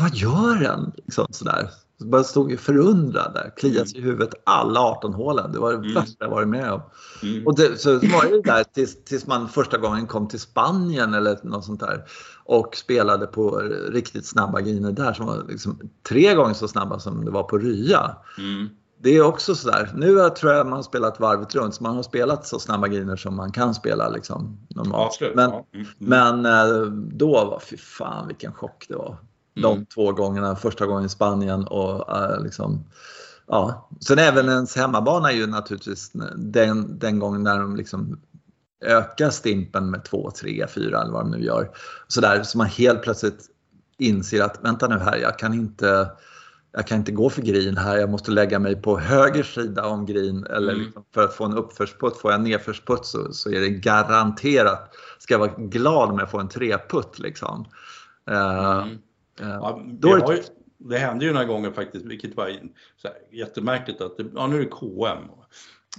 [0.02, 0.92] vad gör den?
[0.96, 1.70] Liksom, sådär.
[1.98, 5.52] Bara stod förundrad där, kliade sig i huvudet alla 18 hålen.
[5.52, 5.94] Det var det mm.
[5.94, 6.82] värsta jag varit med om.
[7.24, 7.48] Mm.
[7.48, 11.40] Och det, så var det där tills, tills man första gången kom till Spanien eller
[11.44, 12.04] något sånt där
[12.44, 13.58] och spelade på
[13.90, 15.80] riktigt snabba griner där som var liksom
[16.10, 18.16] tre gånger så snabba som det var på Rya.
[18.38, 18.70] Mm.
[18.98, 22.04] Det är också sådär, nu tror jag man har spelat varvet runt så man har
[22.04, 25.18] spelat så snabba griner som man kan spela liksom normalt.
[25.20, 25.66] Ja, men, ja.
[25.74, 25.88] mm.
[25.98, 29.18] men eh, då var, fy fan vilken chock det var
[29.56, 29.86] de mm.
[29.86, 32.86] två gångerna, första gången i Spanien och uh, liksom
[33.48, 38.20] Ja, sen även ens hemmabana är ju naturligtvis den, den gången när de liksom
[38.86, 41.72] ökar stimpen med 2, 3, 4 eller vad de nu gör.
[42.08, 43.46] Så där så man helt plötsligt
[43.98, 46.12] inser att vänta nu här, jag kan inte
[46.72, 50.06] jag kan inte gå för green här, jag måste lägga mig på höger sida om
[50.06, 50.86] green eller mm.
[50.86, 52.18] liksom för att få en uppförsputt.
[52.18, 56.40] Får jag nedförsputt så, så är det garanterat, ska jag vara glad om jag får
[56.40, 57.66] en treputt liksom.
[58.32, 58.98] Uh, mm.
[59.40, 60.44] Ja, det, har ju,
[60.78, 62.60] det hände ju några gånger faktiskt, vilket var
[62.98, 65.30] så här, jättemärkligt att det, ja, nu är det KM.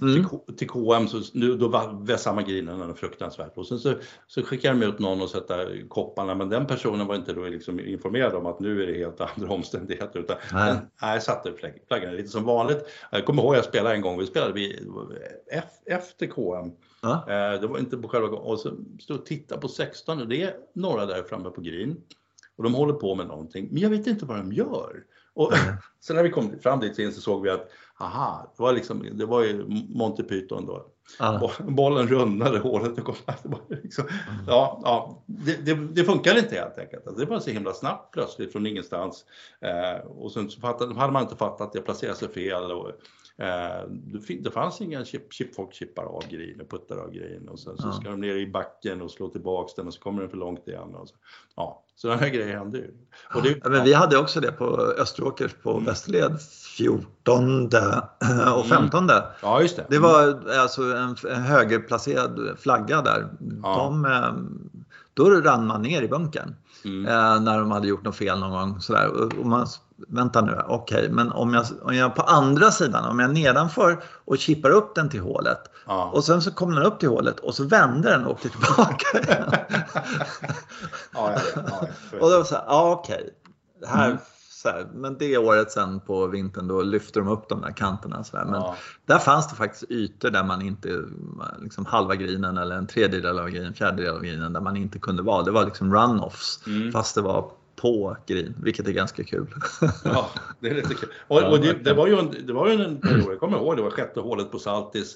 [0.01, 0.13] Mm.
[0.13, 3.93] Till, till, KM så nu, då vässar man grinerna fruktansvärt och sen så,
[4.27, 7.79] så skickar de ut någon och sätter kopparna men den personen var inte då liksom
[7.79, 10.73] informerad om att nu är det helt andra omständigheter utan nej.
[10.73, 11.53] Den, nej, satte
[11.87, 12.85] flaggan lite som vanligt.
[13.11, 14.79] Jag kommer ihåg jag spelade en gång, vi spelade vi,
[15.85, 16.71] efter KM.
[17.01, 17.25] Ja.
[17.29, 20.43] Eh, det var inte på själva och så stod och tittade på 16 och det
[20.43, 21.97] är några där framme på green.
[22.57, 25.03] Och de håller på med någonting, men jag vet inte vad de gör.
[25.33, 25.53] Och
[25.99, 29.25] sen när vi kom fram dit så såg vi att, aha, det var, liksom, det
[29.25, 30.85] var ju Monty Python då.
[31.19, 31.49] Ah.
[31.59, 33.15] Bollen rundade, hålet kom.
[33.69, 34.45] Liksom, mm.
[34.47, 37.07] ja, ja, det, det, det, funkar inte helt enkelt.
[37.07, 39.25] Alltså, det var så himla snabbt plötsligt från ingenstans.
[39.61, 42.71] Eh, och sen så fattade, hade man inte fattat att jag placerade sig fel.
[42.71, 42.91] Och,
[44.39, 47.77] det fanns inga chip, chip, folk chippar av grejen och puttar av grejen och sen
[47.77, 50.37] så ska de ner i backen och slå tillbaks den och så kommer den för
[50.37, 50.95] långt igen.
[50.95, 51.15] Och så.
[51.55, 52.93] Ja, sådana här grejer händer ju.
[53.35, 54.65] Och det, ja, men vi hade också det på
[54.97, 55.85] Österåkers på mm.
[55.85, 56.41] Västerled
[56.77, 57.69] 14
[58.55, 59.03] och 15.
[59.03, 59.23] Mm.
[59.41, 59.85] Ja, just det.
[59.89, 63.27] Det var alltså en, en högerplacerad flagga där.
[63.63, 63.75] Ja.
[63.75, 64.33] De, eh,
[65.13, 66.55] då rann man ner i bunkern
[66.85, 67.07] mm.
[67.07, 68.81] eh, när de hade gjort något fel någon gång.
[68.81, 69.07] Sådär.
[69.39, 69.67] Och man
[70.07, 74.03] vänta nu, okej, okay, men om jag, om jag på andra sidan, om jag nedanför
[74.25, 76.11] och chippar upp den till hålet ja.
[76.13, 79.05] och sen så kommer den upp till hålet och så vänder den och åker tillbaka.
[81.13, 81.87] ja, ja, ja,
[82.19, 83.33] och då så här, ja okej,
[83.79, 83.89] okay.
[83.89, 84.17] här, mm.
[84.67, 88.23] Så här, men det året sen på vintern då lyfter de upp de där kanterna.
[88.23, 88.45] Så här.
[88.45, 88.75] Men ja.
[89.05, 91.03] där fanns det faktiskt ytor där man inte,
[91.61, 95.23] liksom halva grinen eller en tredjedel av grinen, fjärdedel av grinen där man inte kunde
[95.23, 95.43] vara.
[95.43, 96.91] Det var liksom runoffs mm.
[96.91, 99.47] fast det var på green, vilket är ganska kul.
[100.03, 101.09] ja, det är lite kul.
[101.27, 103.77] Och, och det, det, var ju en, det var ju en period, jag kommer ihåg,
[103.77, 105.15] det var sjätte hålet på Saltis.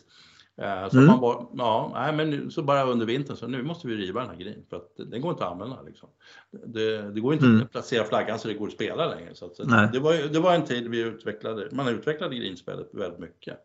[0.58, 1.08] Eh, så mm.
[1.08, 4.22] man var, ja, nej, men nu, så bara under vintern så nu måste vi riva
[4.22, 5.82] den här grejen för att den går inte att använda.
[5.82, 6.10] Liksom.
[6.66, 7.62] Det, det går inte mm.
[7.62, 9.36] att placera flaggan så det går att spela längre.
[9.36, 13.20] Så, att, så det, var, det var en tid vi utvecklade, man utvecklade greenspelet väldigt
[13.20, 13.58] mycket.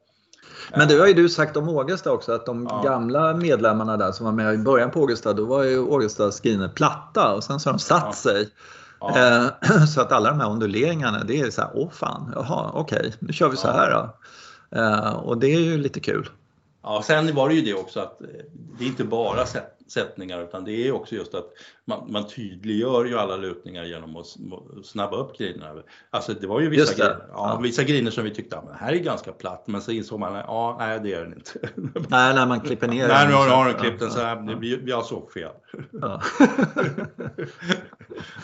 [0.76, 2.82] Men det har ju du sagt om Ågesta också, att de ja.
[2.82, 6.68] gamla medlemmarna där som var med i början på Ågesta, då var ju Ågestas griner
[6.68, 8.12] platta och sen så har de satt ja.
[8.12, 8.48] sig.
[9.00, 9.18] Ja.
[9.18, 12.98] Eh, så att alla de här onduleringarna, det är så här, åh fan, jaha, okej,
[12.98, 14.16] okay, nu kör vi så här då.
[14.78, 16.28] Eh, och det är ju lite kul.
[16.86, 18.28] Ja, sen var det ju det också att eh,
[18.78, 19.46] det är inte bara
[19.88, 21.52] sättningar utan det är också just att
[21.84, 24.26] man, man tydliggör ju alla lutningar genom att
[24.84, 25.82] snabba upp grinerna.
[26.10, 27.60] Alltså det var ju vissa, griner, ja, ja.
[27.62, 30.34] vissa griner som vi tyckte, att det här är ganska platt, men så insåg man,
[30.34, 31.50] ja nej det är den inte.
[32.08, 34.92] Nej, när man klipper ner Nej, nu har den klippt den så här, vi, vi
[34.92, 35.52] har såg fel.
[35.90, 36.22] Ja.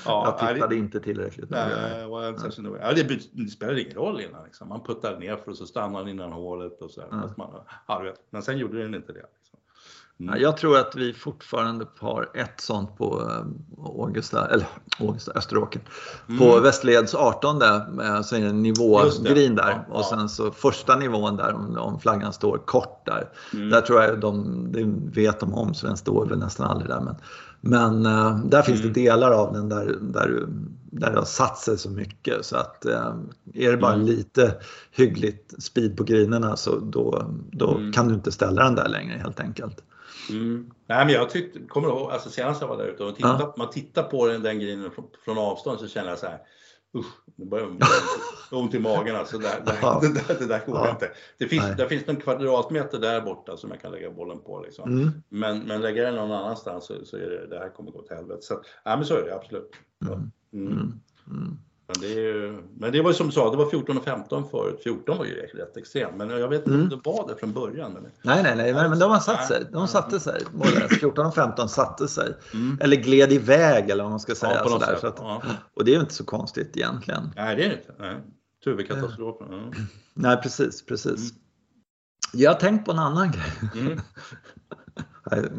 [0.05, 1.51] ja, jag tittade inte tillräckligt.
[1.51, 1.70] Nej,
[2.80, 2.93] ja.
[2.93, 4.68] det, det spelar ingen roll innan, liksom.
[4.68, 7.30] man puttar ner för och så stannar den innan hålet och så här, ja.
[7.36, 7.51] man,
[7.88, 9.26] ja, Men sen gjorde den inte det.
[10.20, 10.40] Mm.
[10.40, 13.44] Jag tror att vi fortfarande har ett sånt på eh,
[14.02, 14.66] Augusta, eller
[14.98, 15.80] Augusta, Österåker.
[16.28, 16.38] Mm.
[16.38, 17.60] På Västleds 18
[18.24, 22.00] så är det en nivågrin där ja, och sen så första nivån där om, om
[22.00, 23.28] flaggan står kort där.
[23.52, 23.70] Mm.
[23.70, 27.00] Där tror jag de, det vet de om så den står väl nästan aldrig där.
[27.00, 27.16] Men,
[27.60, 28.92] men uh, där finns det mm.
[28.92, 30.46] delar av den där, där,
[30.90, 32.84] där det har satt sig så mycket så att
[33.54, 34.06] är det bara mm.
[34.06, 34.54] lite
[34.90, 37.92] hyggligt speed på grinerna så då, då mm.
[37.92, 39.82] kan du inte ställa den där längre helt enkelt.
[40.33, 40.70] Mm.
[40.87, 43.55] Nej, men jag tyckte, kommer ihåg, alltså senast jag var där ute och tittade, ja.
[43.59, 46.39] man tittar på den, den grejen från, från, avstånd så känner jag så här,
[46.97, 47.07] usch,
[47.37, 47.68] det börjar
[48.51, 49.39] ont i magen alltså.
[49.39, 50.91] Det, det, det, det, det där går ja.
[50.91, 51.11] inte.
[51.39, 54.61] Det finns, där finns en kvadratmeter där borta som jag kan lägga bollen på.
[54.61, 54.91] Liksom.
[54.91, 55.11] Mm.
[55.28, 58.16] Men, men lägga den någon annanstans så, så är det, det här kommer gå till
[58.16, 58.43] helvete.
[58.43, 59.70] Så, ja, men så är det absolut.
[60.53, 61.03] Mm.
[61.97, 62.12] Mm.
[62.12, 62.12] mm.
[62.12, 64.80] Men det, är, men det var som du sa, det var 14 och 15 förut.
[64.84, 66.82] 14 var ju rätt extremt, men jag vet inte mm.
[66.82, 67.93] om det var det från början.
[67.93, 68.03] Men...
[68.22, 69.66] Nej, nej, nej, men, de har satt sig.
[69.72, 70.43] De satte sig.
[71.01, 72.34] 14 och 15 satte sig.
[72.55, 72.78] Mm.
[72.80, 74.62] Eller gled iväg eller vad man ska säga.
[74.64, 75.43] Ja, sådär, så att, ja.
[75.74, 77.30] Och det är ju inte så konstigt egentligen.
[77.36, 77.95] Nej, det är det inte.
[77.99, 78.16] Nej.
[78.64, 79.47] Tuvekatastrofen.
[79.53, 79.70] Mm.
[80.14, 81.30] Nej, precis, precis.
[81.30, 81.43] Mm.
[82.32, 83.70] Jag har tänkt på en annan grej.
[83.74, 84.01] Mm.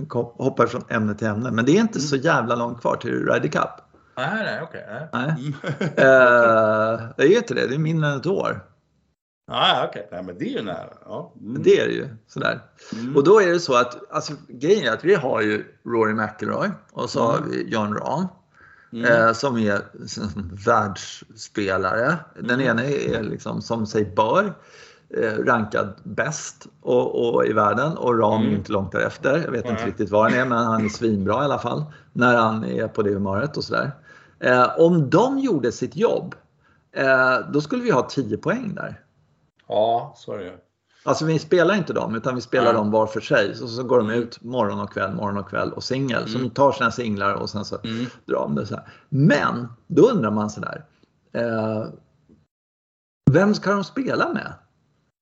[0.09, 3.11] Jag hoppar från ämne till ämne, men det är inte så jävla långt kvar till
[3.11, 3.69] Ryder Cup.
[4.15, 4.83] Nej, nej, okej.
[4.83, 5.29] Okay, nej.
[5.29, 5.53] Mm.
[5.83, 8.61] uh, det är inte det, det är mindre än ett år.
[9.47, 10.23] Ah, okej, okay.
[10.23, 10.93] men det är ju nära.
[11.05, 11.33] Ja.
[11.41, 11.63] Mm.
[11.63, 12.07] Det är det ju.
[12.27, 12.59] Sådär.
[12.93, 13.15] Mm.
[13.15, 16.69] Och då är det så att, alltså, grejen är att vi har ju Rory McIlroy
[16.91, 17.49] och så har mm.
[17.49, 18.27] vi John Rahm.
[18.93, 19.11] Mm.
[19.11, 22.15] Eh, som är som, världsspelare.
[22.35, 22.67] Den mm.
[22.67, 24.53] ena är liksom, som sig bör
[25.09, 28.53] eh, rankad bäst och, och, i världen och Rahm mm.
[28.53, 29.41] är inte långt därefter.
[29.45, 31.83] Jag vet inte riktigt var han är men han är svinbra i alla fall
[32.13, 33.91] när han är på det humöret och sådär.
[34.43, 36.35] Eh, om de gjorde sitt jobb,
[36.91, 38.99] eh, då skulle vi ha 10 poäng där.
[39.67, 40.57] Ja, så är det
[41.05, 42.73] Alltså vi spelar inte dem utan vi spelar ja.
[42.73, 43.55] dem var för sig.
[43.55, 46.17] Så, så går de ut morgon och kväll, morgon och kväll och singel.
[46.17, 46.29] Mm.
[46.29, 48.05] Så de tar sina singlar och sen så mm.
[48.25, 48.87] drar de det så här.
[49.09, 50.85] Men då undrar man sådär.
[51.33, 51.85] Eh,
[53.31, 54.53] vem ska de spela med?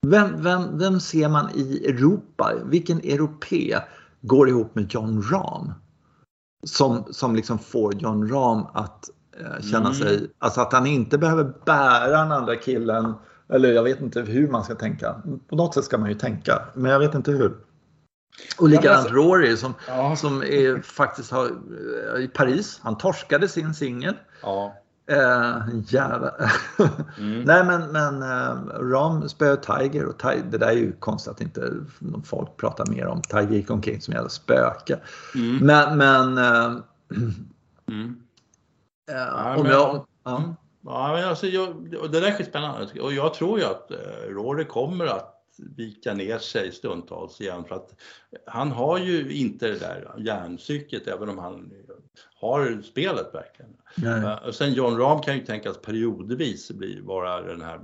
[0.08, 2.54] Vem, vem, vem ser man i Europa?
[2.66, 3.78] Vilken europé
[4.22, 5.74] går ihop med John Rahm?
[6.64, 9.10] Som, som liksom får John Rahm att
[9.40, 9.94] eh, känna mm.
[9.94, 13.14] sig, alltså att han inte behöver bära den andra killen.
[13.50, 15.22] Eller jag vet inte hur man ska tänka.
[15.50, 17.58] På något sätt ska man ju tänka, men jag vet inte hur.
[18.58, 20.16] Och likadant alltså, Rory som, ja.
[20.16, 21.48] som är, faktiskt har,
[22.20, 24.14] i Paris, han torskade sin singel.
[24.42, 24.76] Ja.
[25.12, 26.32] Eh, jävla...
[27.18, 27.42] mm.
[27.46, 31.42] Nej men, men eh, Ram spöade Tiger och Tiger, det där är ju konstigt att
[31.42, 31.74] inte
[32.24, 35.00] folk pratar mer om Tiger gick omkring som jävla spöke.
[35.36, 35.58] Mm.
[35.58, 36.82] Men, men eh,
[37.88, 38.16] mm.
[39.12, 40.06] eh, ja, om men, jag...
[40.24, 40.38] Ja.
[40.38, 40.54] Mm.
[40.86, 41.76] Ja, men alltså, jag,
[42.12, 45.31] det där är spännande och jag tror ju att eh, Rory kommer att
[45.78, 47.96] vika ner sig stundtals igen för att
[48.46, 51.74] han har ju inte det där hjärnpsyket även om han
[52.36, 53.78] har spelet verkligen.
[53.96, 54.24] Nej.
[54.24, 57.80] Eh, och sen John Rahm kan ju tänkas periodvis bli, vara den här,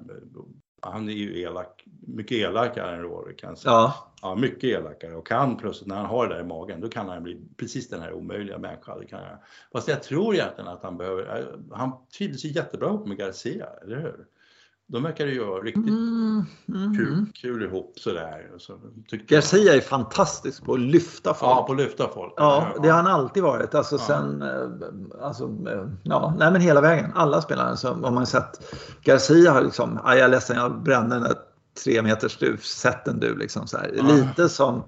[0.81, 3.71] han är ju elak, mycket elakare än Rory kan jag säga.
[3.71, 4.13] Ja.
[4.21, 4.35] ja.
[4.35, 7.23] mycket elakare och kan plötsligt när han har det där i magen då kan han
[7.23, 8.99] bli precis den här omöjliga människan.
[8.99, 9.37] Det kan jag.
[9.71, 13.67] Fast jag tror egentligen att han behöver, eh, han trivdes ju jättebra ihop med Garcia,
[13.81, 14.25] eller hur?
[14.89, 18.51] De verkar ju göra riktigt mm, mm, kul, kul ihop sådär.
[18.57, 18.73] Så
[19.27, 21.51] Garcia är fantastisk på att lyfta folk.
[21.51, 22.33] Ja, på att lyfta folk.
[22.37, 23.75] Ja, det har han alltid varit.
[23.75, 24.01] Alltså ja.
[24.01, 27.11] sen, eh, alltså, eh, ja, nej men hela vägen.
[27.15, 28.75] Alla spelare som har man sett.
[29.03, 31.35] Garcia har liksom, jag är ledsen, jag brände den där
[31.83, 33.93] tre meters sätten du liksom så här.
[33.97, 34.03] Ja.
[34.03, 34.83] Lite som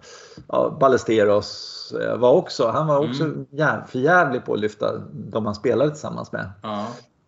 [0.48, 2.68] ja, Ballesteros eh, var också.
[2.68, 3.46] Han var också mm.
[3.52, 6.52] jäv, förjävlig på att lyfta de man spelade tillsammans med.
[6.64, 6.88] Ja.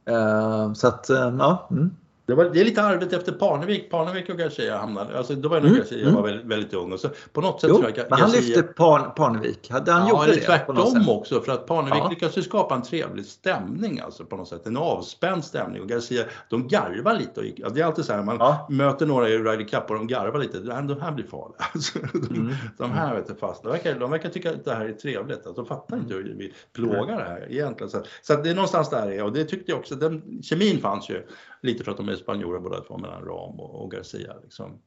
[0.10, 1.68] Uh, så att, uh, ja.
[1.72, 1.92] Mm.
[2.32, 3.90] Det, var, det är lite arbete efter Parnevik.
[3.90, 5.80] Parnevik och Garcia hamnade, alltså då var nog mm.
[5.80, 6.16] Garcia mm.
[6.16, 8.32] var väldigt, väldigt, ung och så på något sätt jo, tror jag Garcia, men han
[8.32, 9.72] lyfte Parn, Parnevik.
[9.72, 10.42] Hade han ja, gjort det?
[10.42, 12.10] tvärtom också för att Parnevik ja.
[12.10, 14.68] lyckades ju skapa en trevlig stämning alltså på något sätt.
[14.68, 17.40] En avspänd stämning och Garcia, de garvar lite.
[17.40, 18.68] Och, ja, det är alltid så här man ja.
[18.70, 20.60] möter några i Ryder Cup och de garvar lite.
[20.60, 21.56] De här blir farliga.
[21.74, 22.54] Alltså, de, mm.
[22.78, 23.64] de här vet du fast.
[23.64, 25.48] De verkar, de verkar tycka att det här är trevligt.
[25.48, 27.90] Alltså, de fattar inte hur vi plågar det här egentligen.
[27.90, 29.96] Så, så det är någonstans där och det tyckte jag också.
[29.96, 31.28] Den kemin fanns ju
[31.62, 34.36] lite för att de är spanjorer båda två mellan Ram och, och Garcia.
[34.44, 34.82] Liksom.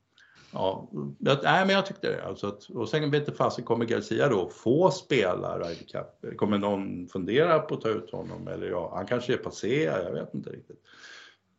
[0.53, 2.25] Ja, jag, nej, men jag tyckte det.
[2.25, 6.39] Alltså att, och sen vet inte fasen, kommer Garcia då få spela Ryder Cup?
[6.39, 8.49] Kommer någon fundera på att ta ut honom?
[8.49, 10.81] Eller ja, han kanske är passé, jag vet inte riktigt.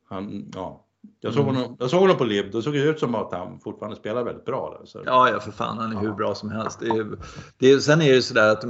[0.07, 0.85] Han, ja,
[1.19, 1.55] jag såg, mm.
[1.55, 4.23] honom, jag såg honom på LIB, då såg det ut som att han fortfarande spelar
[4.23, 4.77] väldigt bra.
[4.79, 5.01] Där, så.
[5.05, 6.79] Ja, ja för fan, han är hur bra som helst.
[6.79, 7.07] Det är,
[7.57, 8.63] det är, sen är det sådär att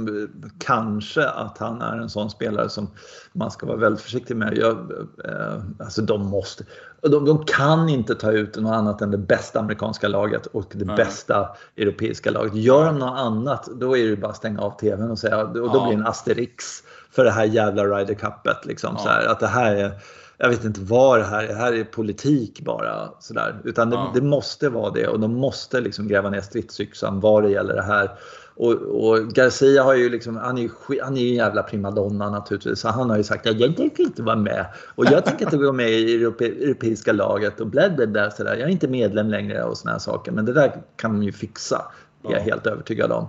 [0.58, 2.90] kanske att han är en sån spelare som
[3.32, 4.58] man ska vara väldigt försiktig med.
[4.58, 4.76] Jag,
[5.24, 6.64] eh, alltså de måste,
[7.02, 10.84] de, de, kan inte ta ut något annat än det bästa amerikanska laget och det
[10.84, 10.96] Nej.
[10.96, 12.54] bästa europeiska laget.
[12.54, 15.54] Gör de något annat, då är det bara att stänga av TVn och säga, och
[15.54, 15.70] då ja.
[15.70, 16.64] blir det en asterix
[17.10, 18.66] för det här jävla Ryder Cupet.
[18.66, 19.02] Liksom, ja.
[19.02, 19.92] så här, att det här är
[20.38, 23.08] jag vet inte vad det här är, det här är politik bara.
[23.20, 23.60] Sådär.
[23.64, 24.12] Utan det, ja.
[24.14, 27.82] det måste vara det och de måste liksom gräva ner stridsyxan vad det gäller det
[27.82, 28.10] här.
[28.54, 30.70] Och, och Garcia har ju liksom, han är ju
[31.02, 32.80] han är en jävla primadonna naturligtvis.
[32.80, 34.66] Så han har ju sagt att jag tänker inte vara med.
[34.94, 38.30] Och jag tänker inte gå med i Europe, europeiska laget och bla bla bla.
[38.30, 38.56] Sådär.
[38.56, 40.32] Jag är inte medlem längre och sådana saker.
[40.32, 41.82] Men det där kan de ju fixa.
[42.22, 43.28] Det är jag helt övertygad om.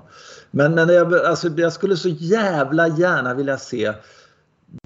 [0.52, 3.94] Men, men jag, alltså, jag skulle så jävla gärna vilja se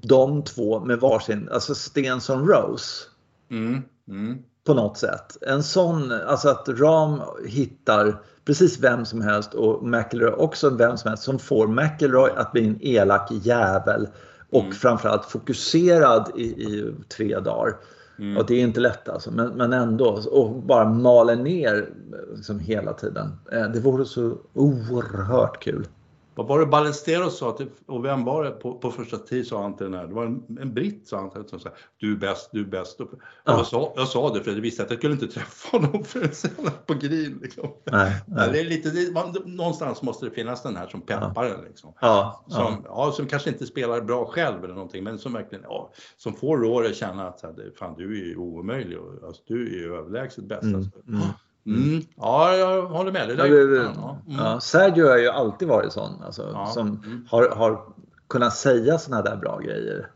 [0.01, 3.03] de två med varsin, alltså Stensson Rose.
[3.51, 3.81] Mm.
[4.07, 4.37] Mm.
[4.63, 5.37] På något sätt.
[5.41, 11.09] En sån, alltså att Ram hittar precis vem som helst och McIlroy också vem som
[11.09, 14.07] helst som får McIlroy att bli en elak jävel
[14.51, 14.73] och mm.
[14.73, 17.75] framförallt fokuserad i, i tre dagar.
[18.19, 18.37] Mm.
[18.37, 20.21] Och det är inte lätt alltså, men, men ändå.
[20.31, 21.89] Och bara maler ner
[22.35, 23.31] liksom hela tiden.
[23.51, 25.87] Eh, det vore så oerhört kul.
[26.35, 29.61] Vad var det Ballesteros sa till, och vem var det på, på första tid sa
[29.61, 32.17] han till den här, det var en, en britt sa han som sa du är
[32.17, 33.01] bäst, du är bäst.
[33.01, 33.19] Och ja.
[33.43, 36.33] jag, sa, jag sa det för jag visste att jag skulle inte träffa honom förrän
[36.33, 37.39] senare på green.
[37.41, 37.69] Liksom.
[37.83, 38.51] Nej, nej.
[38.51, 41.61] Det är lite, det, man, någonstans måste det finnas den här som peppar ja.
[41.67, 41.93] Liksom.
[42.01, 43.11] Ja, som, ja.
[43.11, 46.93] som kanske inte spelar bra själv eller någonting men som verkligen, ja, som får Rory
[46.93, 47.43] känna att
[47.79, 50.63] fan du är ju omöjlig och alltså, du är ju överlägset bäst.
[50.63, 50.99] Mm, alltså.
[51.07, 51.21] mm.
[51.65, 51.83] Mm.
[51.83, 52.03] mm.
[52.15, 53.27] Ja, jag håller med.
[53.27, 54.21] Det där, ja, ja.
[54.27, 54.45] Mm.
[54.45, 56.23] ja, Sergio har ju alltid varit sån.
[56.23, 56.65] Alltså, ja.
[56.65, 57.27] Som mm.
[57.29, 57.93] har, har
[58.29, 60.11] kunnat säga såna där bra grejer.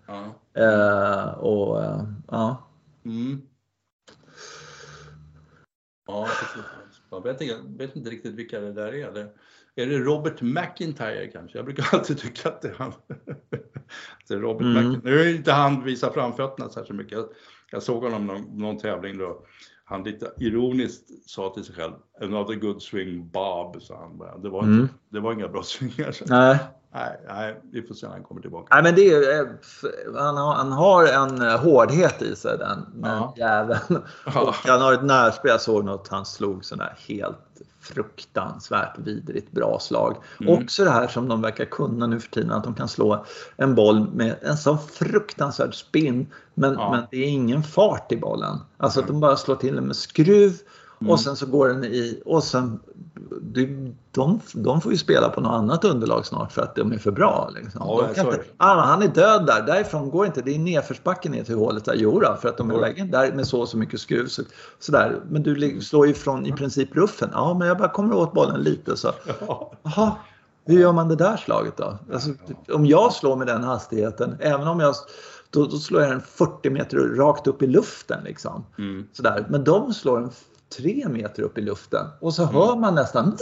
[0.58, 2.68] Eh, och eh, ja.
[3.06, 3.41] Mm.
[6.08, 6.28] Ja,
[7.12, 9.12] Jag vet, inte, jag vet inte riktigt vilka det där är.
[9.12, 9.32] Det,
[9.76, 11.58] är det Robert McIntyre kanske?
[11.58, 12.93] Jag brukar alltid tycka att det är han.
[14.28, 14.74] det är Robert mm.
[14.74, 15.12] McIntyre.
[15.12, 17.18] Nu är inte han visar framfötterna särskilt mycket.
[17.18, 17.30] Jag,
[17.72, 19.46] jag såg honom någon, någon tävling då
[19.86, 24.41] han lite ironiskt sa till sig själv, another good swing Bob, sa han.
[24.41, 24.89] Det var, inte, mm.
[25.09, 26.15] det var inga bra swingar.
[26.25, 26.57] Nej.
[26.93, 28.75] Nej, nej, vi får se när han kommer tillbaka.
[28.75, 29.47] Nej, men det är, eh,
[30.15, 33.33] han, har, han har en eh, hårdhet i sig den, den ja.
[33.38, 34.03] jäveln.
[34.25, 37.55] Och han har ett närspel, jag såg något, han slog sådär helt
[37.86, 40.17] fruktansvärt vidrigt bra slag.
[40.41, 40.63] Mm.
[40.63, 43.25] Också det här som de verkar kunna nu för tiden, att de kan slå
[43.57, 46.91] en boll med en så fruktansvärd spin men, ja.
[46.91, 48.57] men det är ingen fart i bollen.
[48.77, 50.53] Alltså att de bara slår till den med skruv
[51.02, 51.12] Mm.
[51.12, 52.80] Och sen så går den i och sen
[53.41, 53.93] de,
[54.54, 57.50] de får ju spela på något annat underlag snart för att de är för bra.
[57.56, 57.82] Liksom.
[57.86, 60.41] Ja, inte, ah, han är död där, därifrån går inte.
[60.41, 61.93] Det är nedförsbacke ner till hålet där.
[61.93, 64.28] Jodå, för att de är lägen där med så och så mycket skruv.
[64.28, 64.43] Så,
[64.80, 65.20] sådär.
[65.30, 67.30] Men du slår ju från i princip ruffen.
[67.34, 69.12] Ja, men jag bara kommer åt bollen lite så.
[69.84, 70.12] Jaha,
[70.66, 71.98] hur gör man det där slaget då?
[72.14, 72.30] Alltså,
[72.74, 74.96] om jag slår med den hastigheten, även om jag
[75.50, 78.24] då, då slår jag den 40 meter rakt upp i luften.
[78.24, 78.66] Liksom.
[78.78, 79.08] Mm.
[79.14, 79.46] Sådär.
[79.50, 80.30] Men de slår en
[80.78, 82.55] tre meter upp i luften och så mm.
[82.55, 83.38] hör man nästan mm.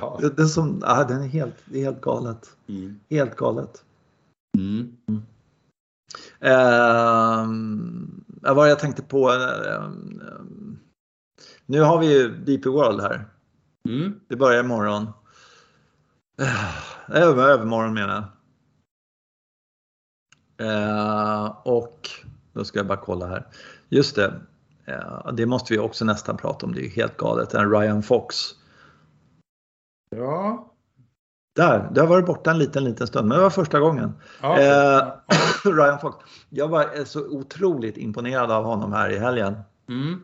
[0.00, 0.18] ja.
[0.20, 2.56] det, är som, ah, den är helt, helt galet.
[2.66, 3.00] Mm.
[3.10, 3.84] Helt galet.
[4.58, 4.96] Mm.
[6.44, 7.48] Uh,
[8.54, 9.30] vad jag tänkte på.
[9.30, 9.90] Uh,
[11.66, 13.24] nu har vi ju DP World här.
[13.88, 14.20] Mm.
[14.28, 15.06] Det börjar imorgon.
[17.08, 18.24] Över, övermorgon menar jag.
[20.66, 22.08] Uh, och
[22.52, 23.46] då ska jag bara kolla här.
[23.88, 24.40] Just det.
[25.32, 27.54] Det måste vi också nästan prata om, det är helt galet.
[27.54, 28.36] En Ryan Fox.
[30.10, 30.70] Ja.
[31.56, 34.12] Där, det har varit borta en liten, liten stund, men det var första gången.
[34.42, 34.60] Ja.
[34.60, 35.02] Eh,
[35.64, 36.16] Ryan Fox.
[36.48, 39.56] Jag var så otroligt imponerad av honom här i helgen.
[39.88, 40.20] Mm.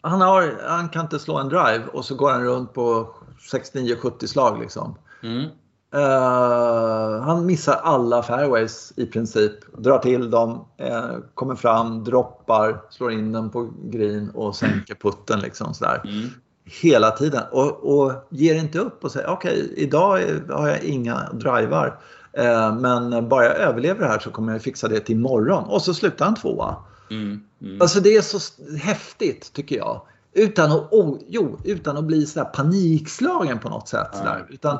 [0.00, 3.14] Han, har, han kan inte slå en drive och så går han runt på
[3.52, 4.98] 69-70 slag liksom.
[5.22, 5.48] Mm.
[5.94, 9.52] Uh, han missar alla fairways i princip.
[9.78, 15.40] Drar till dem, uh, kommer fram, droppar, slår in den på green och sänker putten
[15.40, 16.00] liksom sådär.
[16.04, 16.28] Mm.
[16.64, 20.20] Hela tiden och, och ger inte upp och säger okej, okay, idag
[20.50, 21.98] har jag inga drivar.
[22.38, 25.64] Uh, men bara jag överlever det här så kommer jag fixa det till imorgon.
[25.64, 26.76] Och så slutar han tvåa.
[27.10, 27.40] Mm.
[27.62, 27.82] Mm.
[27.82, 28.38] Alltså det är så
[28.76, 30.00] häftigt tycker jag.
[30.32, 34.08] Utan att, oh, jo, utan att bli så panikslagen på något sätt.
[34.12, 34.78] Så Utan,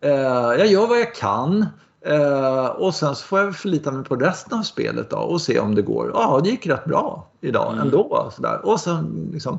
[0.00, 0.10] eh,
[0.58, 1.66] jag gör vad jag kan.
[2.00, 5.60] Eh, och sen så får jag förlita mig på resten av spelet då, och se
[5.60, 6.10] om det går.
[6.14, 7.84] Ja, det gick rätt bra idag mm.
[7.84, 8.30] ändå.
[8.36, 8.66] Så där.
[8.66, 9.58] Och sen liksom,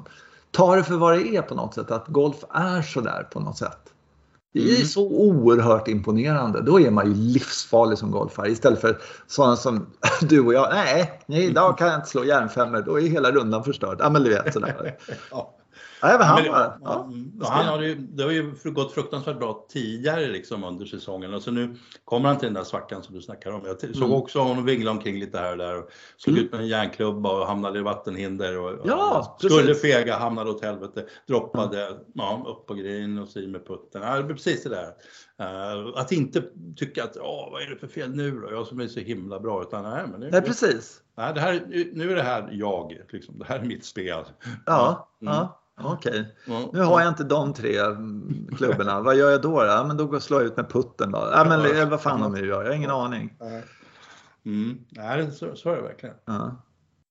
[0.52, 1.92] ta det för vad det är på något sätt.
[1.92, 3.80] Att golf är så där på något sätt.
[4.54, 4.88] Det är mm.
[4.88, 6.62] så oerhört imponerande.
[6.62, 9.88] Då är man ju livsfarlig som golfare istället för sådana som
[10.22, 10.70] du och jag.
[10.74, 12.82] Nej, nej idag kan jag inte slå järnfemmor.
[12.82, 13.97] Då är hela rundan förstörd.
[14.00, 14.97] Ja, men du vet sådär.
[15.32, 15.59] ja.
[16.02, 17.10] Men han, ja, ja,
[17.41, 21.52] han har ju, det har ju gått fruktansvärt bra tidigare liksom under säsongen och så
[21.52, 21.76] nu
[22.06, 23.62] kommer han till den där svackan som du snackar om.
[23.66, 24.12] Jag såg mm.
[24.12, 26.45] också honom vingla omkring lite här och där och slog mm.
[26.45, 30.64] ut med en järnklubba och hamnade i vattenhinder och, ja, och skulle fega, hamnade åt
[30.64, 32.00] helvete, droppade mm.
[32.14, 34.02] ja, upp på green och så i med putten.
[34.02, 34.93] Ja, precis det där.
[35.41, 36.43] Uh, att inte
[36.76, 38.52] tycka att, åh, vad är det för fel nu då?
[38.52, 39.62] Jag som är så himla bra.
[39.62, 41.02] Utan, nej, men det, nej, precis.
[41.18, 41.62] Nej, det här,
[41.93, 43.39] nu är det här jag, liksom.
[43.39, 44.24] det här är mitt spel.
[44.66, 45.34] Ja, mm.
[45.34, 45.62] ja.
[45.84, 46.70] Okej, okay.
[46.74, 47.80] nu har jag inte de tre
[48.58, 49.02] klubborna.
[49.02, 49.66] vad gör jag då?
[49.66, 51.12] Ja, men då slår jag ut med putten.
[51.12, 51.30] Då.
[51.34, 53.38] Ja, men vad fan de nu gör, jag har ingen aning.
[54.46, 54.78] Mm.
[54.90, 56.16] Nej, så, så är det verkligen.
[56.26, 56.56] Ja.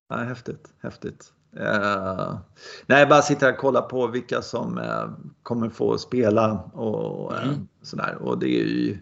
[0.09, 1.33] Ja, häftigt, häftigt.
[1.57, 2.39] Uh,
[2.87, 5.11] nej, bara sitta här och kolla på vilka som uh,
[5.43, 7.69] kommer få spela och uh, mm.
[7.83, 8.19] sådär.
[8.21, 8.99] Och det är ju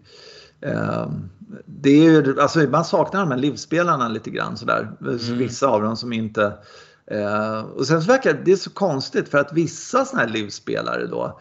[1.64, 4.93] det är ju, alltså man saknar de här livsspelarna lite grann sådär.
[5.01, 5.39] Mm.
[5.39, 6.53] Vissa av dem som inte
[7.07, 11.07] eh, och sen så verkar det är så konstigt för att vissa sådana här livsspelare
[11.07, 11.40] då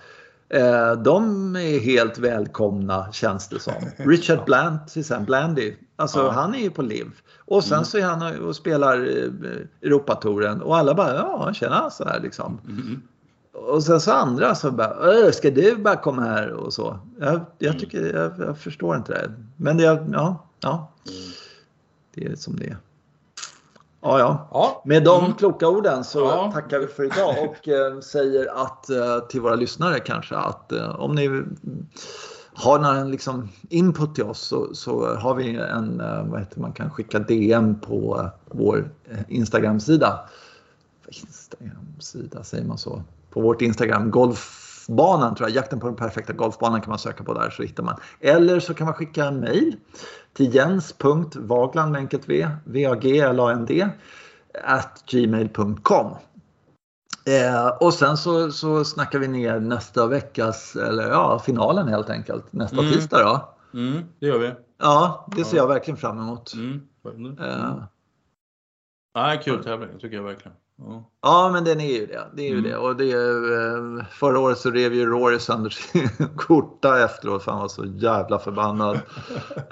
[0.50, 3.74] eh, de är helt välkomna känns det som.
[3.98, 6.32] Richard Blant till exempel, Blandy, alltså ja.
[6.32, 7.12] han är ju på liv.
[7.38, 7.86] Och sen mm.
[7.86, 12.60] så är han och spelar eh, Europatouren och alla bara ja, tjena sådär liksom.
[12.68, 13.02] Mm.
[13.54, 17.00] Och sen så andra som bara, ska du bara komma här och så.
[17.20, 17.80] Jag, jag mm.
[17.80, 19.32] tycker, jag, jag, förstår inte det.
[19.58, 20.92] Men det, ja, ja.
[21.08, 21.32] Mm.
[22.14, 22.78] Det är som det är.
[24.06, 24.48] Ja, ja.
[24.52, 24.82] ja.
[24.86, 25.36] Med de mm.
[25.36, 26.52] kloka orden så ja.
[26.54, 31.00] tackar vi för idag och eh, säger att eh, till våra lyssnare kanske att eh,
[31.00, 31.44] om ni
[32.54, 36.74] har någon liksom input till oss så, så har vi en, eh, vad heter man
[36.74, 40.20] kan skicka DM på vår eh, Instagram-sida.
[41.08, 43.02] Instagram-sida, säger man så?
[43.36, 44.12] på vårt Instagram,
[44.88, 47.84] golfbanan tror jag, jakten på den perfekta golfbanan kan man söka på där så hittar
[47.84, 48.00] man.
[48.20, 49.76] Eller så kan man skicka en mail
[50.34, 53.90] till jens.vagland med enkelt v, v-a-g-l-a-n-d,
[54.64, 56.12] at gmail.com.
[57.28, 62.54] Eh, och sen så, så snackar vi ner nästa veckas, eller ja, finalen helt enkelt,
[62.54, 62.92] nästa mm.
[62.92, 63.50] tisdag då.
[63.80, 64.54] Mm, det gör vi.
[64.78, 66.54] Ja, det ser jag verkligen fram emot.
[66.54, 66.82] Mm.
[67.06, 67.38] Mm.
[67.40, 67.84] Eh.
[69.14, 70.58] Ja, kul tävling, tycker jag verkligen.
[70.78, 71.10] Ja.
[71.22, 72.28] ja, men den är ju det.
[72.36, 72.72] det, är ju mm.
[72.72, 72.78] det.
[72.78, 77.52] Och det är, eh, förra året så rev ju Rory sönder sin skjorta efteråt för
[77.52, 79.00] han var så jävla förbannad.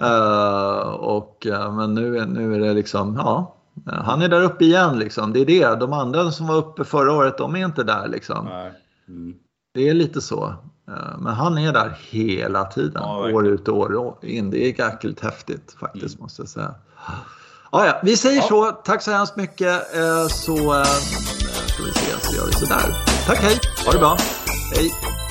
[0.01, 4.99] uh, och, uh, men nu, nu är det liksom, ja, han är där uppe igen
[4.99, 5.34] liksom.
[5.34, 5.80] Det är det.
[5.80, 8.47] De andra som var uppe förra året, de är inte där liksom.
[9.08, 9.34] Mm.
[9.74, 10.54] Det är lite så.
[11.18, 14.49] Men han är där hela tiden, ja, år ut och år in.
[14.49, 16.24] Det är jäkligt häftigt faktiskt mm.
[16.24, 16.76] måste jag säga.
[17.74, 18.47] Ja, ja, vi säger ja.
[18.47, 18.71] så.
[18.71, 19.95] Tack så hemskt mycket.
[19.95, 20.84] Eh, så eh,
[21.67, 23.03] ska vi se, så gör vi sådär.
[23.26, 23.59] Tack, hej.
[23.86, 24.17] Ha det bra.
[24.76, 25.22] Hej.